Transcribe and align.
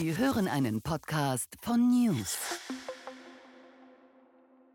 Sie 0.00 0.16
hören 0.16 0.46
einen 0.46 0.80
Podcast 0.80 1.56
von 1.60 1.90
News. 1.90 2.38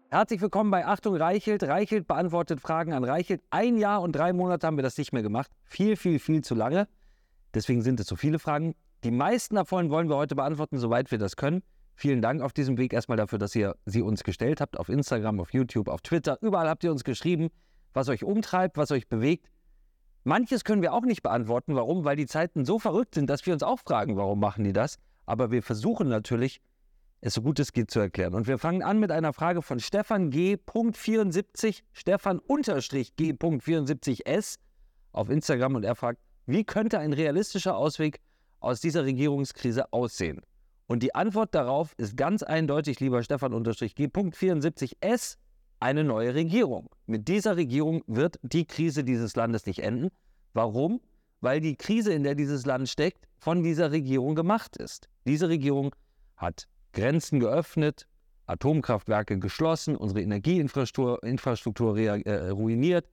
Herzlich 0.09 0.41
willkommen 0.41 0.69
bei 0.69 0.85
Achtung 0.85 1.15
Reichelt. 1.15 1.63
Reichelt 1.63 2.07
beantwortet 2.07 2.59
Fragen 2.59 2.91
an 2.91 3.05
Reichelt. 3.05 3.41
Ein 3.49 3.77
Jahr 3.77 4.01
und 4.01 4.13
drei 4.17 4.33
Monate 4.33 4.67
haben 4.67 4.75
wir 4.75 4.83
das 4.83 4.97
nicht 4.97 5.13
mehr 5.13 5.23
gemacht. 5.23 5.49
Viel, 5.63 5.95
viel, 5.95 6.19
viel 6.19 6.43
zu 6.43 6.55
lange. 6.55 6.89
Deswegen 7.53 7.83
sind 7.83 8.01
es 8.01 8.07
so 8.07 8.17
viele 8.17 8.37
Fragen. 8.37 8.75
Die 9.05 9.11
meisten 9.11 9.55
davon 9.55 9.89
wollen 9.89 10.09
wir 10.09 10.17
heute 10.17 10.35
beantworten, 10.35 10.77
soweit 10.77 11.09
wir 11.09 11.19
das 11.19 11.37
können. 11.37 11.63
Vielen 11.95 12.21
Dank 12.21 12.41
auf 12.41 12.51
diesem 12.51 12.77
Weg 12.77 12.91
erstmal 12.91 13.17
dafür, 13.17 13.39
dass 13.39 13.55
ihr 13.55 13.77
sie 13.85 14.01
uns 14.01 14.25
gestellt 14.25 14.59
habt. 14.59 14.77
Auf 14.77 14.89
Instagram, 14.89 15.39
auf 15.39 15.53
YouTube, 15.53 15.87
auf 15.87 16.01
Twitter. 16.01 16.37
Überall 16.41 16.67
habt 16.67 16.83
ihr 16.83 16.91
uns 16.91 17.05
geschrieben, 17.05 17.47
was 17.93 18.09
euch 18.09 18.25
umtreibt, 18.25 18.75
was 18.75 18.91
euch 18.91 19.07
bewegt. 19.07 19.49
Manches 20.25 20.65
können 20.65 20.81
wir 20.81 20.91
auch 20.91 21.03
nicht 21.03 21.23
beantworten. 21.23 21.75
Warum? 21.75 22.03
Weil 22.03 22.17
die 22.17 22.27
Zeiten 22.27 22.65
so 22.65 22.77
verrückt 22.77 23.15
sind, 23.15 23.29
dass 23.29 23.45
wir 23.45 23.53
uns 23.53 23.63
auch 23.63 23.79
fragen, 23.79 24.17
warum 24.17 24.41
machen 24.41 24.65
die 24.65 24.73
das? 24.73 24.97
Aber 25.25 25.51
wir 25.51 25.63
versuchen 25.63 26.09
natürlich, 26.09 26.61
es 27.21 27.35
so 27.35 27.41
gut 27.41 27.59
es 27.59 27.71
geht 27.71 27.89
zu 27.89 27.99
erklären. 27.99 28.33
Und 28.33 28.47
wir 28.47 28.57
fangen 28.57 28.83
an 28.83 28.99
mit 28.99 29.11
einer 29.11 29.31
Frage 29.31 29.61
von 29.61 29.79
Stefan 29.79 30.29
G.74, 30.29 31.83
Stefan 31.93 32.41
G.74s 32.47 34.57
auf 35.13 35.29
Instagram 35.29 35.75
und 35.75 35.85
er 35.85 35.95
fragt, 35.95 36.19
wie 36.45 36.65
könnte 36.65 36.99
ein 36.99 37.13
realistischer 37.13 37.77
Ausweg 37.77 38.19
aus 38.59 38.81
dieser 38.81 39.05
Regierungskrise 39.05 39.93
aussehen? 39.93 40.41
Und 40.87 41.01
die 41.01 41.15
Antwort 41.15 41.55
darauf 41.55 41.93
ist 41.97 42.17
ganz 42.17 42.43
eindeutig, 42.43 42.99
lieber 42.99 43.23
Stefan 43.23 43.53
G.74s, 43.53 45.37
eine 45.79 46.03
neue 46.03 46.35
Regierung. 46.35 46.89
Mit 47.05 47.29
dieser 47.29 47.55
Regierung 47.55 48.03
wird 48.07 48.39
die 48.41 48.65
Krise 48.65 49.03
dieses 49.03 49.35
Landes 49.35 49.65
nicht 49.65 49.79
enden. 49.79 50.09
Warum? 50.53 50.99
Weil 51.43 51.59
die 51.59 51.75
Krise, 51.75 52.13
in 52.13 52.23
der 52.23 52.35
dieses 52.35 52.65
Land 52.65 52.87
steckt, 52.87 53.27
von 53.37 53.63
dieser 53.63 53.91
Regierung 53.91 54.33
gemacht 54.33 54.77
ist. 54.77 55.09
Diese 55.25 55.49
Regierung 55.49 55.93
hat 56.37 56.69
Grenzen 56.93 57.41
geöffnet, 57.41 58.07
Atomkraftwerke 58.45 59.37
geschlossen, 59.39 59.97
unsere 59.97 60.21
Energieinfrastruktur 60.21 61.21
Infrastruktur, 61.21 61.97
äh, 61.97 62.49
ruiniert. 62.49 63.09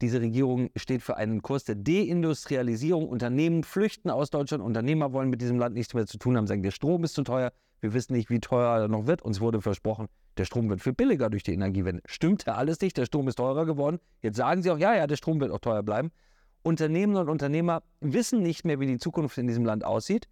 Diese 0.00 0.20
Regierung 0.20 0.70
steht 0.74 1.02
für 1.02 1.16
einen 1.16 1.40
Kurs 1.40 1.62
der 1.64 1.76
Deindustrialisierung. 1.76 3.08
Unternehmen 3.08 3.62
flüchten 3.62 4.10
aus 4.10 4.30
Deutschland. 4.30 4.64
Unternehmer 4.64 5.12
wollen 5.12 5.30
mit 5.30 5.40
diesem 5.40 5.60
Land 5.60 5.76
nichts 5.76 5.94
mehr 5.94 6.06
zu 6.06 6.18
tun 6.18 6.36
haben, 6.36 6.48
sagen, 6.48 6.64
der 6.64 6.72
Strom 6.72 7.04
ist 7.04 7.14
zu 7.14 7.22
teuer. 7.22 7.52
Wir 7.80 7.94
wissen 7.94 8.12
nicht, 8.12 8.28
wie 8.28 8.40
teuer 8.40 8.76
er 8.76 8.88
noch 8.88 9.06
wird. 9.06 9.22
Uns 9.22 9.40
wurde 9.40 9.60
versprochen, 9.60 10.08
der 10.36 10.46
Strom 10.46 10.68
wird 10.68 10.82
viel 10.82 10.94
billiger 10.94 11.30
durch 11.30 11.44
die 11.44 11.52
Energiewende. 11.52 12.02
Stimmt 12.06 12.44
ja 12.46 12.54
alles 12.54 12.80
nicht, 12.80 12.96
der 12.96 13.06
Strom 13.06 13.28
ist 13.28 13.36
teurer 13.36 13.66
geworden. 13.66 14.00
Jetzt 14.20 14.36
sagen 14.36 14.64
sie 14.64 14.70
auch, 14.72 14.78
ja, 14.78 14.96
ja, 14.96 15.06
der 15.06 15.14
Strom 15.14 15.40
wird 15.40 15.52
auch 15.52 15.60
teuer 15.60 15.84
bleiben. 15.84 16.10
Unternehmen 16.68 17.16
und 17.16 17.30
Unternehmer 17.30 17.82
wissen 18.00 18.42
nicht 18.42 18.64
mehr, 18.66 18.78
wie 18.78 18.86
die 18.86 18.98
Zukunft 18.98 19.38
in 19.38 19.46
diesem 19.46 19.64
Land 19.64 19.84
aussieht. 19.84 20.28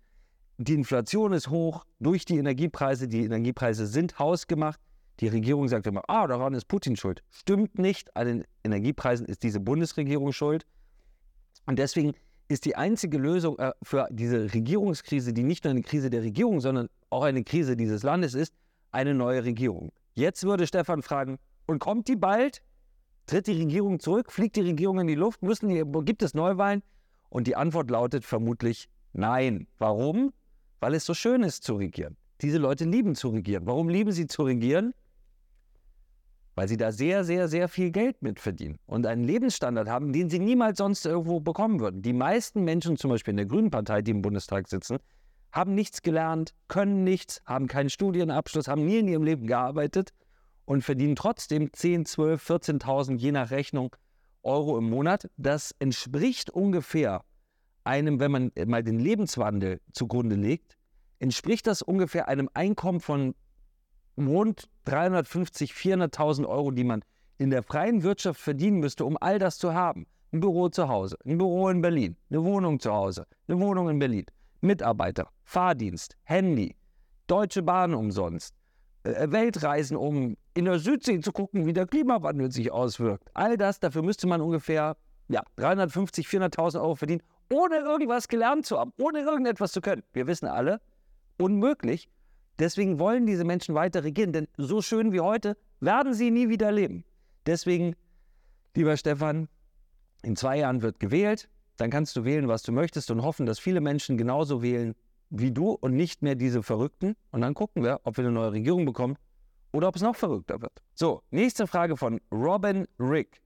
Die 0.58 0.74
Inflation 0.74 1.32
ist 1.32 1.48
hoch 1.48 1.84
durch 1.98 2.26
die 2.26 2.36
Energiepreise. 2.36 3.08
Die 3.08 3.24
Energiepreise 3.24 3.86
sind 3.86 4.18
hausgemacht. 4.18 4.78
Die 5.20 5.28
Regierung 5.28 5.66
sagt 5.66 5.86
immer, 5.86 6.02
ah, 6.08 6.26
daran 6.26 6.52
ist 6.52 6.66
Putin 6.68 6.94
schuld. 6.94 7.22
Stimmt 7.30 7.78
nicht. 7.78 8.14
An 8.14 8.26
den 8.26 8.44
Energiepreisen 8.64 9.26
ist 9.26 9.42
diese 9.42 9.60
Bundesregierung 9.60 10.32
schuld. 10.32 10.66
Und 11.64 11.78
deswegen 11.78 12.12
ist 12.48 12.66
die 12.66 12.76
einzige 12.76 13.16
Lösung 13.16 13.58
äh, 13.58 13.72
für 13.82 14.06
diese 14.10 14.52
Regierungskrise, 14.52 15.32
die 15.32 15.42
nicht 15.42 15.64
nur 15.64 15.70
eine 15.70 15.82
Krise 15.82 16.10
der 16.10 16.22
Regierung, 16.22 16.60
sondern 16.60 16.88
auch 17.08 17.22
eine 17.22 17.44
Krise 17.44 17.76
dieses 17.76 18.02
Landes 18.02 18.34
ist, 18.34 18.52
eine 18.92 19.14
neue 19.14 19.42
Regierung. 19.42 19.90
Jetzt 20.14 20.44
würde 20.44 20.66
Stefan 20.66 21.02
fragen, 21.02 21.38
und 21.66 21.78
kommt 21.78 22.08
die 22.08 22.16
bald? 22.16 22.62
Tritt 23.26 23.48
die 23.48 23.58
Regierung 23.58 23.98
zurück? 23.98 24.30
Fliegt 24.30 24.54
die 24.54 24.60
Regierung 24.60 25.00
in 25.00 25.08
die 25.08 25.16
Luft? 25.16 25.42
Müssen 25.42 25.68
die, 25.68 25.82
gibt 26.04 26.22
es 26.22 26.34
Neuwahlen? 26.34 26.82
Und 27.28 27.48
die 27.48 27.56
Antwort 27.56 27.90
lautet 27.90 28.24
vermutlich 28.24 28.88
nein. 29.12 29.66
Warum? 29.78 30.32
Weil 30.78 30.94
es 30.94 31.04
so 31.04 31.12
schön 31.12 31.42
ist 31.42 31.64
zu 31.64 31.74
regieren. 31.74 32.16
Diese 32.40 32.58
Leute 32.58 32.84
lieben 32.84 33.16
zu 33.16 33.30
regieren. 33.30 33.66
Warum 33.66 33.88
lieben 33.88 34.12
sie 34.12 34.28
zu 34.28 34.44
regieren? 34.44 34.94
Weil 36.54 36.68
sie 36.68 36.76
da 36.76 36.92
sehr, 36.92 37.24
sehr, 37.24 37.48
sehr 37.48 37.68
viel 37.68 37.90
Geld 37.90 38.22
mit 38.22 38.38
verdienen 38.38 38.78
und 38.86 39.06
einen 39.06 39.24
Lebensstandard 39.24 39.88
haben, 39.88 40.12
den 40.12 40.30
sie 40.30 40.38
niemals 40.38 40.78
sonst 40.78 41.04
irgendwo 41.04 41.40
bekommen 41.40 41.80
würden. 41.80 42.02
Die 42.02 42.12
meisten 42.12 42.62
Menschen, 42.62 42.96
zum 42.96 43.10
Beispiel 43.10 43.32
in 43.32 43.38
der 43.38 43.46
Grünen 43.46 43.70
Partei, 43.70 44.02
die 44.02 44.12
im 44.12 44.22
Bundestag 44.22 44.68
sitzen, 44.68 44.98
haben 45.52 45.74
nichts 45.74 46.00
gelernt, 46.00 46.54
können 46.68 47.02
nichts, 47.04 47.42
haben 47.44 47.66
keinen 47.66 47.90
Studienabschluss, 47.90 48.68
haben 48.68 48.86
nie 48.86 48.98
in 48.98 49.08
ihrem 49.08 49.24
Leben 49.24 49.46
gearbeitet 49.46 50.12
und 50.66 50.82
verdienen 50.82 51.16
trotzdem 51.16 51.72
10, 51.72 52.04
12, 52.04 52.50
14.000 52.50 53.16
je 53.16 53.32
nach 53.32 53.50
Rechnung 53.50 53.96
Euro 54.42 54.76
im 54.78 54.90
Monat. 54.90 55.30
Das 55.36 55.74
entspricht 55.78 56.50
ungefähr 56.50 57.24
einem, 57.84 58.20
wenn 58.20 58.30
man 58.32 58.52
mal 58.66 58.82
den 58.82 58.98
Lebenswandel 58.98 59.80
zugrunde 59.92 60.36
legt, 60.36 60.76
entspricht 61.18 61.66
das 61.66 61.82
ungefähr 61.82 62.28
einem 62.28 62.50
Einkommen 62.52 63.00
von 63.00 63.34
rund 64.18 64.68
350, 64.84 65.72
400.000 65.72 66.46
Euro, 66.46 66.70
die 66.70 66.84
man 66.84 67.02
in 67.38 67.50
der 67.50 67.62
freien 67.62 68.02
Wirtschaft 68.02 68.40
verdienen 68.40 68.80
müsste, 68.80 69.04
um 69.04 69.16
all 69.20 69.38
das 69.38 69.58
zu 69.58 69.74
haben. 69.74 70.06
Ein 70.32 70.40
Büro 70.40 70.68
zu 70.68 70.88
Hause, 70.88 71.16
ein 71.24 71.38
Büro 71.38 71.68
in 71.68 71.80
Berlin, 71.80 72.16
eine 72.30 72.42
Wohnung 72.42 72.80
zu 72.80 72.92
Hause, 72.92 73.26
eine 73.46 73.60
Wohnung 73.60 73.88
in 73.88 73.98
Berlin, 73.98 74.26
Mitarbeiter, 74.60 75.28
Fahrdienst, 75.44 76.16
Handy, 76.24 76.74
Deutsche 77.26 77.62
Bahn 77.62 77.94
umsonst, 77.94 78.54
äh, 79.04 79.30
Weltreisen, 79.30 79.96
um 79.96 80.36
in 80.56 80.64
der 80.64 80.78
Südsee 80.78 81.20
zu 81.20 81.32
gucken, 81.32 81.66
wie 81.66 81.74
der 81.74 81.86
Klimawandel 81.86 82.50
sich 82.50 82.72
auswirkt. 82.72 83.28
All 83.34 83.58
das, 83.58 83.78
dafür 83.78 84.02
müsste 84.02 84.26
man 84.26 84.40
ungefähr 84.40 84.96
ja, 85.28 85.42
350, 85.56 86.26
400.000 86.26 86.80
Euro 86.80 86.94
verdienen, 86.94 87.22
ohne 87.52 87.76
irgendwas 87.76 88.26
gelernt 88.26 88.64
zu 88.64 88.78
haben, 88.78 88.92
ohne 88.98 89.20
irgendetwas 89.20 89.72
zu 89.72 89.82
können. 89.82 90.02
Wir 90.14 90.26
wissen 90.26 90.46
alle, 90.46 90.80
unmöglich. 91.36 92.08
Deswegen 92.58 92.98
wollen 92.98 93.26
diese 93.26 93.44
Menschen 93.44 93.74
weiter 93.74 94.02
regieren, 94.02 94.32
denn 94.32 94.48
so 94.56 94.80
schön 94.80 95.12
wie 95.12 95.20
heute 95.20 95.58
werden 95.80 96.14
sie 96.14 96.30
nie 96.30 96.48
wieder 96.48 96.72
leben. 96.72 97.04
Deswegen, 97.44 97.94
lieber 98.74 98.96
Stefan, 98.96 99.48
in 100.22 100.36
zwei 100.36 100.58
Jahren 100.58 100.80
wird 100.80 100.98
gewählt, 100.98 101.50
dann 101.76 101.90
kannst 101.90 102.16
du 102.16 102.24
wählen, 102.24 102.48
was 102.48 102.62
du 102.62 102.72
möchtest 102.72 103.10
und 103.10 103.22
hoffen, 103.22 103.44
dass 103.44 103.58
viele 103.58 103.82
Menschen 103.82 104.16
genauso 104.16 104.62
wählen 104.62 104.94
wie 105.28 105.52
du 105.52 105.72
und 105.72 105.94
nicht 105.94 106.22
mehr 106.22 106.34
diese 106.34 106.62
Verrückten. 106.62 107.14
Und 107.30 107.42
dann 107.42 107.52
gucken 107.52 107.82
wir, 107.82 108.00
ob 108.04 108.16
wir 108.16 108.24
eine 108.24 108.32
neue 108.32 108.52
Regierung 108.52 108.86
bekommen 108.86 109.18
oder 109.76 109.88
ob 109.88 109.96
es 109.96 110.02
noch 110.02 110.16
verrückter 110.16 110.62
wird. 110.62 110.82
So, 110.94 111.22
nächste 111.30 111.66
Frage 111.66 111.98
von 111.98 112.18
Robin 112.32 112.86
Rick. 112.98 113.42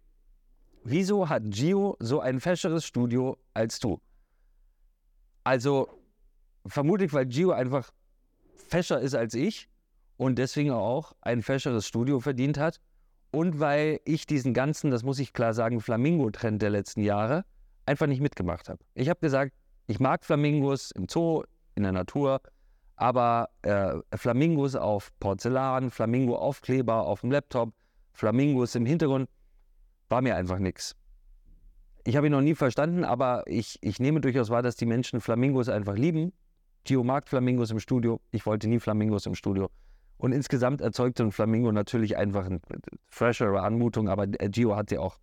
Wieso 0.85 1.29
hat 1.29 1.43
Gio 1.47 1.97
so 1.99 2.21
ein 2.21 2.39
fescheres 2.39 2.87
Studio 2.87 3.37
als 3.53 3.81
du? 3.81 4.01
Also, 5.43 5.89
vermutlich, 6.67 7.13
weil 7.13 7.27
Gio 7.27 7.51
einfach 7.51 7.91
fescher 8.69 9.01
ist 9.01 9.17
als 9.17 9.35
ich 9.35 9.69
und 10.19 10.39
deswegen 10.39 10.71
auch 10.71 11.15
ein 11.21 11.43
fescheres 11.43 11.85
Studio 11.85 12.21
verdient 12.21 12.59
hat. 12.59 12.81
Und 13.33 13.59
weil 13.59 13.99
ich 14.05 14.25
diesen 14.25 14.55
ganzen, 14.55 14.93
das 14.93 15.03
muss 15.03 15.19
ich 15.19 15.33
klar 15.33 15.53
sagen, 15.53 15.81
Flamingo-Trend 15.81 16.63
der 16.63 16.71
letzten 16.71 17.03
Jahre 17.03 17.45
einfach 17.87 18.07
nicht 18.07 18.21
mitgemacht 18.21 18.69
habe. 18.69 18.79
Ich 18.95 19.09
habe 19.09 19.19
gesagt, 19.19 19.53
ich 19.89 19.99
mag 19.99 20.25
Flamingos 20.25 20.93
im 20.93 21.09
Zoo, 21.09 21.43
in 21.75 21.83
der 21.83 21.93
Natur, 21.93 22.41
aber 23.01 23.49
äh, 23.63 23.95
Flamingos 24.15 24.77
auf 24.77 25.11
Porzellan, 25.21 25.91
Flamingo-Aufkleber 25.91 27.07
auf 27.07 27.23
dem 27.23 27.31
Laptop, 27.31 27.73
Flamingos 28.13 28.75
im 28.75 28.85
Hintergrund, 28.85 29.27
war 30.11 30.21
mir 30.21 30.37
einfach 30.37 30.59
nichts. 30.59 30.95
Ich 32.05 32.15
habe 32.17 32.27
ihn 32.27 32.33
noch 32.33 32.43
nie 32.43 32.55
verstanden, 32.55 33.05
aber 33.05 33.45
ich, 33.47 33.79
ich 33.81 34.01
nehme 34.01 34.21
durchaus 34.21 34.51
wahr, 34.51 34.61
dass 34.61 34.77
die 34.77 34.85
Menschen 34.85 35.23
Flamingos 35.23 35.71
einfach 35.71 35.97
lieben. 35.97 36.35
Gio 36.85 37.03
mag 37.03 37.27
Flamingos 37.27 37.71
im 37.71 37.81
Studio. 37.81 38.21
Ich 38.33 38.45
wollte 38.45 38.69
nie 38.69 38.79
Flamingos 38.79 39.25
im 39.25 39.35
Studio. 39.35 39.71
Und 40.19 40.33
insgesamt 40.33 40.83
erzeugte 40.83 41.23
ein 41.23 41.33
Flamingo 41.33 41.73
natürlich 41.73 42.19
einfach 42.19 42.45
eine 42.45 42.61
freshere 43.09 43.63
Anmutung, 43.63 44.11
aber 44.11 44.27
Gio 44.27 44.77
hat 44.77 44.91
sie 44.91 44.99
auch 44.99 45.19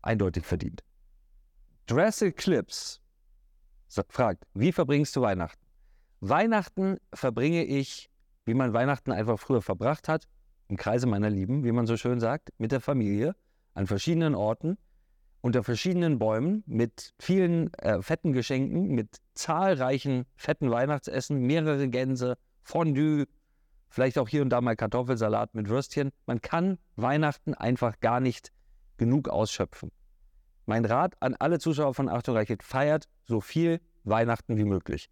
eindeutig 0.00 0.46
verdient. 0.46 0.82
Dressel 1.86 2.32
Clips 2.32 3.02
fragt, 4.08 4.44
wie 4.54 4.72
verbringst 4.72 5.14
du 5.14 5.20
Weihnachten? 5.20 5.61
Weihnachten 6.24 6.98
verbringe 7.12 7.64
ich, 7.64 8.08
wie 8.44 8.54
man 8.54 8.72
Weihnachten 8.72 9.10
einfach 9.10 9.40
früher 9.40 9.60
verbracht 9.60 10.06
hat, 10.06 10.28
im 10.68 10.76
Kreise 10.76 11.08
meiner 11.08 11.28
Lieben, 11.28 11.64
wie 11.64 11.72
man 11.72 11.88
so 11.88 11.96
schön 11.96 12.20
sagt, 12.20 12.50
mit 12.58 12.70
der 12.70 12.80
Familie 12.80 13.34
an 13.74 13.88
verschiedenen 13.88 14.36
Orten, 14.36 14.78
unter 15.40 15.64
verschiedenen 15.64 16.20
Bäumen, 16.20 16.62
mit 16.64 17.12
vielen 17.18 17.74
äh, 17.74 18.00
fetten 18.02 18.32
Geschenken, 18.32 18.94
mit 18.94 19.16
zahlreichen 19.34 20.24
fetten 20.36 20.70
Weihnachtsessen, 20.70 21.40
mehrere 21.40 21.88
Gänse, 21.88 22.36
Fondue, 22.62 23.26
vielleicht 23.88 24.16
auch 24.16 24.28
hier 24.28 24.42
und 24.42 24.50
da 24.50 24.60
mal 24.60 24.76
Kartoffelsalat 24.76 25.56
mit 25.56 25.68
Würstchen. 25.68 26.12
Man 26.26 26.40
kann 26.40 26.78
Weihnachten 26.94 27.54
einfach 27.54 27.98
gar 27.98 28.20
nicht 28.20 28.52
genug 28.96 29.28
ausschöpfen. 29.28 29.90
Mein 30.66 30.84
Rat 30.84 31.16
an 31.18 31.34
alle 31.34 31.58
Zuschauer 31.58 31.94
von 31.94 32.08
Achtung 32.08 32.36
Reichelt, 32.36 32.62
feiert 32.62 33.08
so 33.24 33.40
viel 33.40 33.80
Weihnachten 34.04 34.56
wie 34.56 34.64
möglich. 34.64 35.10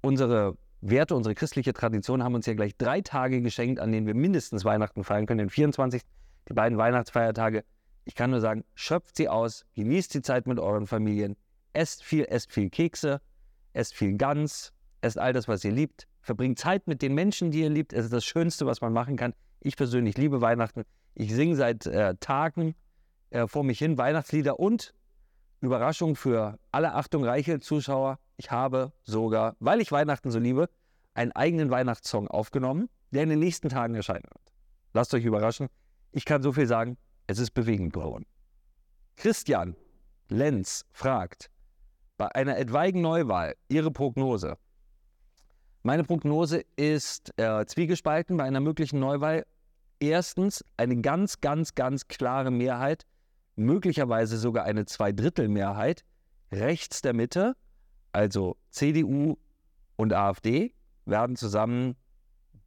Unsere 0.00 0.56
Werte, 0.80 1.14
unsere 1.16 1.34
christliche 1.34 1.72
Tradition 1.72 2.22
haben 2.22 2.34
uns 2.34 2.46
ja 2.46 2.54
gleich 2.54 2.76
drei 2.76 3.00
Tage 3.00 3.40
geschenkt, 3.40 3.80
an 3.80 3.90
denen 3.90 4.06
wir 4.06 4.14
mindestens 4.14 4.64
Weihnachten 4.64 5.02
feiern 5.04 5.26
können. 5.26 5.38
Den 5.38 5.50
24. 5.50 6.02
die 6.48 6.54
beiden 6.54 6.78
Weihnachtsfeiertage. 6.78 7.64
Ich 8.04 8.14
kann 8.14 8.30
nur 8.30 8.40
sagen, 8.40 8.64
schöpft 8.74 9.16
sie 9.16 9.28
aus, 9.28 9.66
genießt 9.74 10.14
die 10.14 10.22
Zeit 10.22 10.46
mit 10.46 10.58
euren 10.58 10.86
Familien, 10.86 11.36
esst 11.72 12.02
viel, 12.02 12.24
esst 12.24 12.52
viel 12.52 12.70
Kekse, 12.70 13.20
esst 13.72 13.94
viel 13.94 14.16
Gans, 14.16 14.72
esst 15.00 15.18
all 15.18 15.32
das, 15.32 15.48
was 15.48 15.64
ihr 15.64 15.72
liebt, 15.72 16.06
verbringt 16.22 16.58
Zeit 16.58 16.86
mit 16.86 17.02
den 17.02 17.14
Menschen, 17.14 17.50
die 17.50 17.60
ihr 17.60 17.70
liebt. 17.70 17.92
Es 17.92 18.04
ist 18.04 18.12
das 18.12 18.24
Schönste, 18.24 18.66
was 18.66 18.80
man 18.80 18.92
machen 18.92 19.16
kann. 19.16 19.34
Ich 19.60 19.76
persönlich 19.76 20.16
liebe 20.16 20.40
Weihnachten. 20.40 20.84
Ich 21.14 21.34
singe 21.34 21.56
seit 21.56 21.86
äh, 21.86 22.14
Tagen 22.20 22.74
äh, 23.30 23.46
vor 23.46 23.64
mich 23.64 23.78
hin 23.78 23.98
Weihnachtslieder 23.98 24.58
und 24.58 24.94
Überraschung 25.60 26.14
für 26.14 26.58
alle 26.70 26.94
Achtung 26.94 27.24
reiche 27.24 27.58
Zuschauer. 27.58 28.18
Ich 28.38 28.52
habe 28.52 28.92
sogar, 29.02 29.56
weil 29.58 29.80
ich 29.80 29.90
Weihnachten 29.92 30.30
so 30.30 30.38
liebe, 30.38 30.70
einen 31.12 31.32
eigenen 31.32 31.70
Weihnachtssong 31.70 32.28
aufgenommen, 32.28 32.88
der 33.10 33.24
in 33.24 33.30
den 33.30 33.40
nächsten 33.40 33.68
Tagen 33.68 33.96
erscheinen 33.96 34.24
wird. 34.30 34.54
Lasst 34.94 35.12
euch 35.12 35.24
überraschen. 35.24 35.68
Ich 36.12 36.24
kann 36.24 36.42
so 36.42 36.52
viel 36.52 36.66
sagen, 36.66 36.96
es 37.26 37.40
ist 37.40 37.50
bewegend 37.50 37.92
geworden. 37.92 38.24
Christian 39.16 39.74
Lenz 40.28 40.84
fragt, 40.92 41.50
bei 42.16 42.32
einer 42.34 42.58
etwaigen 42.58 43.00
Neuwahl 43.00 43.56
Ihre 43.68 43.90
Prognose. 43.90 44.56
Meine 45.82 46.04
Prognose 46.04 46.64
ist 46.76 47.32
äh, 47.38 47.66
zwiegespalten 47.66 48.36
bei 48.36 48.44
einer 48.44 48.60
möglichen 48.60 49.00
Neuwahl. 49.00 49.46
Erstens 49.98 50.64
eine 50.76 51.00
ganz, 51.00 51.40
ganz, 51.40 51.74
ganz 51.74 52.06
klare 52.06 52.52
Mehrheit, 52.52 53.04
möglicherweise 53.56 54.38
sogar 54.38 54.64
eine 54.64 54.86
Zweidrittelmehrheit 54.86 56.04
rechts 56.52 57.02
der 57.02 57.14
Mitte, 57.14 57.56
also 58.12 58.56
CDU 58.70 59.36
und 59.96 60.12
AfD, 60.12 60.72
werden 61.04 61.36
zusammen 61.36 61.96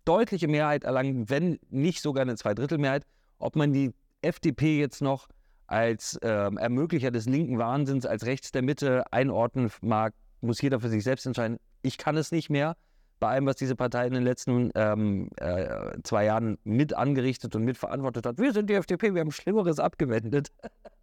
deutliche 0.05 0.47
Mehrheit 0.47 0.83
erlangen, 0.83 1.29
wenn 1.29 1.59
nicht 1.69 2.01
sogar 2.01 2.23
eine 2.23 2.35
Zweidrittelmehrheit. 2.35 3.05
Ob 3.37 3.55
man 3.55 3.73
die 3.73 3.93
FDP 4.21 4.79
jetzt 4.79 5.01
noch 5.01 5.27
als 5.67 6.17
äh, 6.17 6.27
Ermöglicher 6.27 7.11
des 7.11 7.25
linken 7.25 7.57
Wahnsinns, 7.57 8.05
als 8.05 8.25
rechts 8.25 8.51
der 8.51 8.61
Mitte 8.61 9.05
einordnen 9.11 9.71
mag, 9.81 10.13
muss 10.41 10.61
jeder 10.61 10.79
für 10.79 10.89
sich 10.89 11.03
selbst 11.03 11.25
entscheiden. 11.25 11.57
Ich 11.81 11.97
kann 11.97 12.17
es 12.17 12.31
nicht 12.31 12.49
mehr. 12.49 12.75
Bei 13.19 13.29
allem, 13.29 13.45
was 13.45 13.55
diese 13.55 13.75
Partei 13.75 14.07
in 14.07 14.13
den 14.13 14.23
letzten 14.23 14.71
ähm, 14.73 15.29
äh, 15.37 15.91
zwei 16.03 16.25
Jahren 16.25 16.57
mit 16.63 16.95
angerichtet 16.95 17.55
und 17.55 17.63
mitverantwortet 17.63 18.25
hat. 18.25 18.39
Wir 18.39 18.51
sind 18.51 18.69
die 18.69 18.73
FDP, 18.73 19.13
wir 19.13 19.21
haben 19.21 19.31
Schlimmeres 19.31 19.79
abgewendet. 19.79 20.51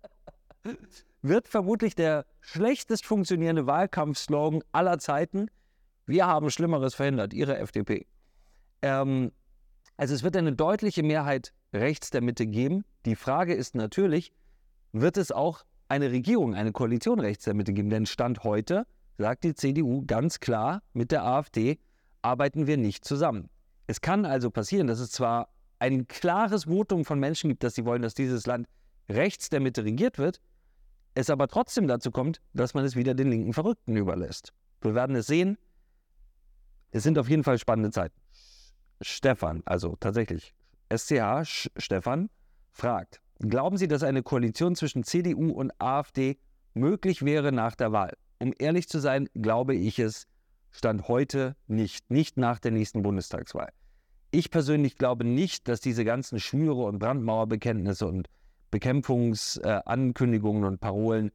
Wird 1.22 1.49
vermutlich 1.49 1.94
der 1.94 2.26
schlechtest 2.40 3.05
funktionierende 3.05 3.66
Wahlkampfslogan 3.66 4.62
aller 4.72 4.99
Zeiten. 4.99 5.50
Wir 6.06 6.26
haben 6.26 6.50
Schlimmeres 6.50 6.94
verhindert, 6.94 7.34
Ihre 7.34 7.58
FDP. 7.58 8.06
Ähm, 8.82 9.32
also 9.96 10.14
es 10.14 10.22
wird 10.22 10.37
eine 10.37 10.52
deutliche 10.52 11.02
Mehrheit 11.02 11.52
rechts 11.72 12.10
der 12.10 12.22
Mitte 12.22 12.46
geben. 12.46 12.84
Die 13.05 13.16
Frage 13.16 13.55
ist 13.55 13.75
natürlich, 13.75 14.32
wird 14.93 15.16
es 15.16 15.32
auch 15.32 15.64
eine 15.88 16.10
Regierung, 16.10 16.55
eine 16.55 16.72
Koalition 16.72 17.20
rechts 17.20 17.44
der 17.44 17.55
Mitte 17.55 17.72
geben? 17.72 17.90
Denn 17.90 18.06
Stand 18.06 18.44
heute 18.44 18.87
sagt 19.19 19.44
die 19.44 19.55
CDU 19.55 20.05
ganz 20.06 20.40
klar, 20.40 20.82
mit 20.93 21.10
der 21.10 21.25
AfD 21.25 21.78
arbeiten 22.22 22.66
wir 22.66 22.76
nicht 22.76 23.05
zusammen. 23.05 23.50
Es 23.87 24.00
kann 24.00 24.25
also 24.25 24.50
passieren, 24.50 24.87
dass 24.87 25.00
es 25.00 25.10
zwar 25.10 25.49
ein 25.78 26.06
klares 26.08 26.64
Votum 26.64 27.05
von 27.05 27.19
Menschen 27.19 27.49
gibt, 27.49 27.62
dass 27.64 27.75
sie 27.75 27.84
wollen, 27.84 28.02
dass 28.02 28.14
dieses 28.14 28.46
Land 28.46 28.69
rechts 29.08 29.49
der 29.49 29.60
Mitte 29.60 29.84
regiert 29.84 30.19
wird, 30.19 30.40
es 31.14 31.31
aber 31.31 31.49
trotzdem 31.49 31.88
dazu 31.88 32.10
kommt, 32.10 32.40
dass 32.52 32.75
man 32.75 32.84
es 32.84 32.96
wieder 32.96 33.14
den 33.14 33.31
linken 33.31 33.52
Verrückten 33.52 33.96
überlässt. 33.96 34.52
Wir 34.81 34.94
werden 34.94 35.16
es 35.16 35.26
sehen. 35.26 35.58
Es 36.90 37.02
sind 37.02 37.19
auf 37.19 37.28
jeden 37.28 37.44
Fall 37.44 37.58
spannende 37.58 37.90
Zeiten. 37.90 38.14
Stefan, 39.00 39.62
also 39.64 39.96
tatsächlich 39.99 40.55
SCH 40.94 41.70
Stefan, 41.76 42.31
fragt, 42.70 43.20
glauben 43.40 43.76
Sie, 43.76 43.88
dass 43.88 44.02
eine 44.02 44.22
Koalition 44.22 44.76
zwischen 44.76 45.05
CDU 45.05 45.50
und 45.50 45.72
AfD 45.81 46.38
möglich 46.75 47.25
wäre 47.25 47.52
nach 47.52 47.75
der 47.75 47.93
Wahl? 47.93 48.16
Um 48.38 48.52
ehrlich 48.58 48.88
zu 48.88 49.00
sein, 49.00 49.28
glaube 49.34 49.75
ich 49.75 49.99
es 49.99 50.26
Stand 50.70 51.08
heute 51.08 51.56
nicht, 51.66 52.10
nicht 52.10 52.37
nach 52.37 52.58
der 52.58 52.70
nächsten 52.70 53.02
Bundestagswahl. 53.02 53.70
Ich 54.31 54.50
persönlich 54.50 54.96
glaube 54.96 55.25
nicht, 55.25 55.66
dass 55.66 55.81
diese 55.81 56.05
ganzen 56.05 56.38
Schwüre 56.38 56.84
und 56.84 56.99
Brandmauerbekenntnisse 56.99 58.06
und 58.06 58.28
Bekämpfungsankündigungen 58.70 60.65
und 60.65 60.81
Parolen 60.81 61.31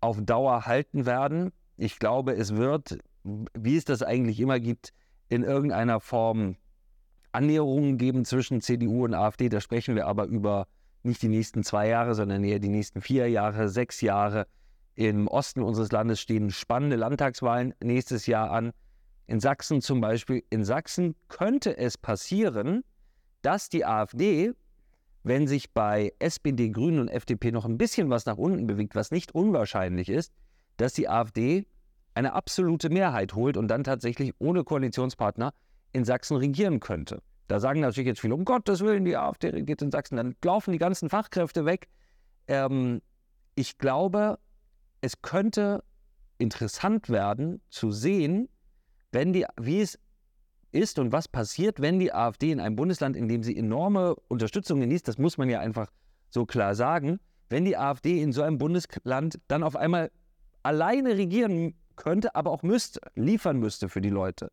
auf 0.00 0.18
Dauer 0.22 0.66
halten 0.66 1.06
werden. 1.06 1.52
Ich 1.76 1.98
glaube, 1.98 2.32
es 2.32 2.56
wird, 2.56 2.98
wie 3.24 3.76
es 3.76 3.84
das 3.84 4.02
eigentlich 4.02 4.40
immer 4.40 4.60
gibt, 4.60 4.92
in 5.28 5.42
irgendeiner 5.42 6.00
Form 6.00 6.56
Annäherungen 7.32 7.98
geben 7.98 8.24
zwischen 8.24 8.60
CDU 8.60 9.04
und 9.04 9.14
AfD. 9.14 9.48
Da 9.48 9.60
sprechen 9.60 9.94
wir 9.94 10.06
aber 10.06 10.26
über 10.26 10.66
nicht 11.02 11.22
die 11.22 11.28
nächsten 11.28 11.62
zwei 11.62 11.88
Jahre, 11.88 12.14
sondern 12.14 12.42
eher 12.44 12.58
die 12.58 12.68
nächsten 12.68 13.00
vier 13.00 13.28
Jahre, 13.28 13.68
sechs 13.68 14.00
Jahre. 14.00 14.46
Im 14.94 15.28
Osten 15.28 15.62
unseres 15.62 15.92
Landes 15.92 16.20
stehen 16.20 16.50
spannende 16.50 16.96
Landtagswahlen 16.96 17.74
nächstes 17.82 18.26
Jahr 18.26 18.50
an. 18.50 18.72
In 19.26 19.40
Sachsen 19.40 19.80
zum 19.80 20.00
Beispiel. 20.00 20.42
In 20.50 20.64
Sachsen 20.64 21.14
könnte 21.28 21.76
es 21.76 21.96
passieren, 21.98 22.82
dass 23.42 23.68
die 23.68 23.84
AfD, 23.84 24.52
wenn 25.22 25.46
sich 25.46 25.72
bei 25.72 26.12
SPD, 26.18 26.70
Grünen 26.70 27.00
und 27.00 27.08
FDP 27.08 27.52
noch 27.52 27.64
ein 27.64 27.78
bisschen 27.78 28.10
was 28.10 28.26
nach 28.26 28.36
unten 28.36 28.66
bewegt, 28.66 28.94
was 28.94 29.10
nicht 29.10 29.34
unwahrscheinlich 29.34 30.08
ist, 30.08 30.32
dass 30.76 30.92
die 30.92 31.08
AfD 31.08 31.66
eine 32.14 32.32
absolute 32.32 32.90
Mehrheit 32.90 33.34
holt 33.34 33.56
und 33.56 33.68
dann 33.68 33.84
tatsächlich 33.84 34.32
ohne 34.38 34.64
Koalitionspartner 34.64 35.54
in 35.92 36.04
Sachsen 36.04 36.36
regieren 36.36 36.80
könnte. 36.80 37.22
Da 37.46 37.60
sagen 37.60 37.80
natürlich 37.80 38.08
jetzt 38.08 38.20
viele, 38.20 38.34
um 38.34 38.44
Gottes 38.44 38.80
Willen, 38.80 39.04
die 39.04 39.16
AfD 39.16 39.48
regiert 39.48 39.82
in 39.82 39.90
Sachsen, 39.90 40.16
dann 40.16 40.36
laufen 40.44 40.72
die 40.72 40.78
ganzen 40.78 41.08
Fachkräfte 41.08 41.64
weg. 41.64 41.88
Ähm, 42.46 43.00
ich 43.54 43.78
glaube, 43.78 44.38
es 45.00 45.22
könnte 45.22 45.82
interessant 46.38 47.08
werden 47.08 47.60
zu 47.70 47.90
sehen, 47.90 48.48
wenn 49.12 49.32
die, 49.32 49.46
wie 49.60 49.80
es 49.80 49.98
ist 50.72 50.98
und 50.98 51.12
was 51.12 51.28
passiert, 51.28 51.80
wenn 51.80 51.98
die 51.98 52.12
AfD 52.12 52.52
in 52.52 52.60
einem 52.60 52.76
Bundesland, 52.76 53.16
in 53.16 53.28
dem 53.28 53.42
sie 53.42 53.56
enorme 53.56 54.14
Unterstützung 54.28 54.80
genießt, 54.80 55.08
das 55.08 55.18
muss 55.18 55.38
man 55.38 55.48
ja 55.48 55.60
einfach 55.60 55.90
so 56.30 56.44
klar 56.44 56.74
sagen, 56.74 57.20
wenn 57.48 57.64
die 57.64 57.76
AfD 57.76 58.20
in 58.22 58.32
so 58.32 58.42
einem 58.42 58.58
Bundesland 58.58 59.40
dann 59.48 59.62
auf 59.62 59.76
einmal 59.76 60.10
alleine 60.62 61.16
regieren 61.16 61.74
könnte, 61.96 62.34
aber 62.34 62.50
auch 62.50 62.62
müsste, 62.62 63.00
liefern 63.14 63.58
müsste 63.58 63.88
für 63.88 64.00
die 64.00 64.10
Leute 64.10 64.50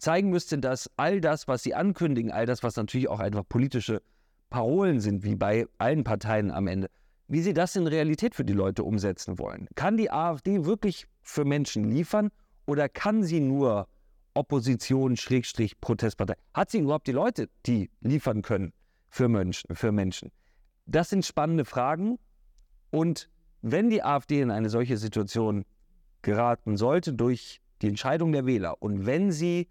zeigen 0.00 0.30
müsste, 0.30 0.58
dass 0.58 0.90
all 0.96 1.20
das, 1.20 1.46
was 1.46 1.62
sie 1.62 1.74
ankündigen, 1.74 2.32
all 2.32 2.46
das, 2.46 2.62
was 2.62 2.76
natürlich 2.76 3.08
auch 3.08 3.20
einfach 3.20 3.44
politische 3.48 4.02
Parolen 4.48 5.00
sind, 5.00 5.22
wie 5.22 5.36
bei 5.36 5.66
allen 5.78 6.02
Parteien 6.02 6.50
am 6.50 6.66
Ende, 6.66 6.88
wie 7.28 7.40
sie 7.40 7.54
das 7.54 7.76
in 7.76 7.86
Realität 7.86 8.34
für 8.34 8.44
die 8.44 8.52
Leute 8.52 8.82
umsetzen 8.82 9.38
wollen. 9.38 9.68
Kann 9.76 9.96
die 9.96 10.10
AfD 10.10 10.64
wirklich 10.64 11.06
für 11.22 11.44
Menschen 11.44 11.84
liefern 11.84 12.30
oder 12.66 12.88
kann 12.88 13.22
sie 13.22 13.40
nur 13.40 13.86
Opposition, 14.34 15.16
Schrägstrich, 15.16 15.80
Protestpartei? 15.80 16.34
Hat 16.54 16.70
sie 16.70 16.78
überhaupt 16.78 17.06
die 17.06 17.12
Leute, 17.12 17.48
die 17.66 17.90
liefern 18.00 18.42
können 18.42 18.72
für 19.08 19.28
Menschen? 19.28 19.74
Für 19.74 19.92
Menschen? 19.92 20.30
Das 20.86 21.10
sind 21.10 21.24
spannende 21.24 21.64
Fragen. 21.64 22.18
Und 22.90 23.28
wenn 23.62 23.90
die 23.90 24.02
AfD 24.02 24.40
in 24.40 24.50
eine 24.50 24.70
solche 24.70 24.96
Situation 24.96 25.64
geraten 26.22 26.76
sollte 26.76 27.12
durch 27.12 27.60
die 27.82 27.88
Entscheidung 27.88 28.32
der 28.32 28.46
Wähler 28.46 28.82
und 28.82 29.06
wenn 29.06 29.32
sie 29.32 29.68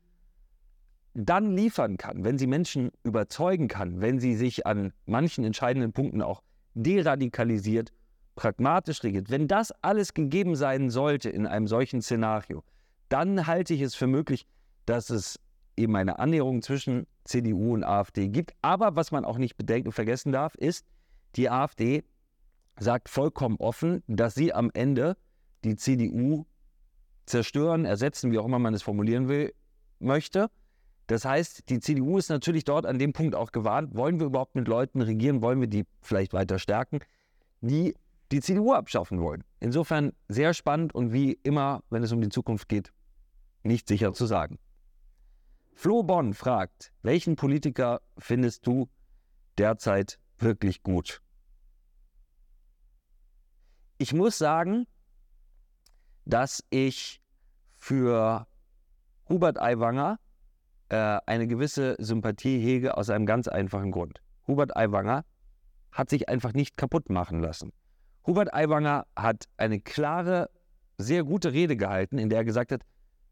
dann 1.13 1.55
liefern 1.55 1.97
kann, 1.97 2.23
wenn 2.23 2.37
sie 2.37 2.47
Menschen 2.47 2.91
überzeugen 3.03 3.67
kann, 3.67 4.01
wenn 4.01 4.19
sie 4.19 4.35
sich 4.35 4.65
an 4.65 4.93
manchen 5.05 5.43
entscheidenden 5.43 5.91
Punkten 5.91 6.21
auch 6.21 6.43
deradikalisiert, 6.75 7.91
pragmatisch 8.35 9.03
regiert, 9.03 9.29
wenn 9.29 9.47
das 9.47 9.71
alles 9.81 10.13
gegeben 10.13 10.55
sein 10.55 10.89
sollte 10.89 11.29
in 11.29 11.45
einem 11.45 11.67
solchen 11.67 12.01
Szenario, 12.01 12.63
dann 13.09 13.47
halte 13.47 13.73
ich 13.73 13.81
es 13.81 13.95
für 13.95 14.07
möglich, 14.07 14.45
dass 14.85 15.09
es 15.09 15.39
eben 15.75 15.95
eine 15.95 16.19
Annäherung 16.19 16.61
zwischen 16.61 17.07
CDU 17.23 17.73
und 17.73 17.83
AfD 17.83 18.27
gibt. 18.29 18.53
Aber 18.61 18.95
was 18.95 19.11
man 19.11 19.25
auch 19.25 19.37
nicht 19.37 19.57
bedenken 19.57 19.91
vergessen 19.91 20.31
darf, 20.31 20.55
ist, 20.55 20.85
die 21.35 21.49
AfD 21.49 22.03
sagt 22.79 23.09
vollkommen 23.09 23.57
offen, 23.57 24.03
dass 24.07 24.35
sie 24.35 24.53
am 24.53 24.71
Ende 24.73 25.17
die 25.63 25.75
CDU 25.75 26.45
zerstören, 27.25 27.85
ersetzen, 27.85 28.31
wie 28.31 28.39
auch 28.39 28.45
immer 28.45 28.59
man 28.59 28.73
es 28.73 28.81
formulieren 28.81 29.27
will, 29.27 29.53
möchte. 29.99 30.49
Das 31.07 31.25
heißt, 31.25 31.69
die 31.69 31.79
CDU 31.79 32.17
ist 32.17 32.29
natürlich 32.29 32.63
dort 32.63 32.85
an 32.85 32.99
dem 32.99 33.13
Punkt 33.13 33.35
auch 33.35 33.51
gewarnt, 33.51 33.95
wollen 33.95 34.19
wir 34.19 34.27
überhaupt 34.27 34.55
mit 34.55 34.67
Leuten 34.67 35.01
regieren, 35.01 35.41
wollen 35.41 35.59
wir 35.59 35.67
die 35.67 35.85
vielleicht 36.01 36.33
weiter 36.33 36.59
stärken, 36.59 36.99
die 37.61 37.95
die 38.31 38.41
CDU 38.41 38.73
abschaffen 38.73 39.19
wollen. 39.19 39.43
Insofern 39.59 40.13
sehr 40.27 40.53
spannend 40.53 40.93
und 40.93 41.11
wie 41.11 41.33
immer, 41.43 41.83
wenn 41.89 42.03
es 42.03 42.11
um 42.11 42.21
die 42.21 42.29
Zukunft 42.29 42.69
geht, 42.69 42.91
nicht 43.63 43.87
sicher 43.87 44.13
zu 44.13 44.25
sagen. 44.25 44.59
Flo 45.73 46.03
Bonn 46.03 46.33
fragt, 46.33 46.91
welchen 47.03 47.35
Politiker 47.35 48.01
findest 48.17 48.67
du 48.67 48.89
derzeit 49.57 50.19
wirklich 50.37 50.83
gut? 50.83 51.21
Ich 53.97 54.13
muss 54.13 54.37
sagen, 54.37 54.87
dass 56.25 56.63
ich 56.69 57.21
für 57.75 58.47
Hubert 59.27 59.61
Aiwanger 59.61 60.19
äh, 60.89 61.19
eine 61.25 61.47
gewisse 61.47 61.95
Sympathie 61.99 62.59
hege 62.59 62.97
aus 62.97 63.09
einem 63.09 63.25
ganz 63.25 63.47
einfachen 63.47 63.91
Grund. 63.91 64.21
Hubert 64.47 64.75
Aiwanger 64.75 65.23
hat 65.91 66.09
sich 66.09 66.29
einfach 66.29 66.53
nicht 66.53 66.77
kaputt 66.77 67.09
machen 67.09 67.39
lassen. 67.39 67.71
Hubert 68.25 68.53
Aiwanger 68.53 69.05
hat 69.15 69.45
eine 69.57 69.79
klare, 69.79 70.49
sehr 70.97 71.23
gute 71.23 71.53
Rede 71.53 71.77
gehalten, 71.77 72.17
in 72.17 72.29
der 72.29 72.39
er 72.39 72.45
gesagt 72.45 72.71
hat, 72.71 72.81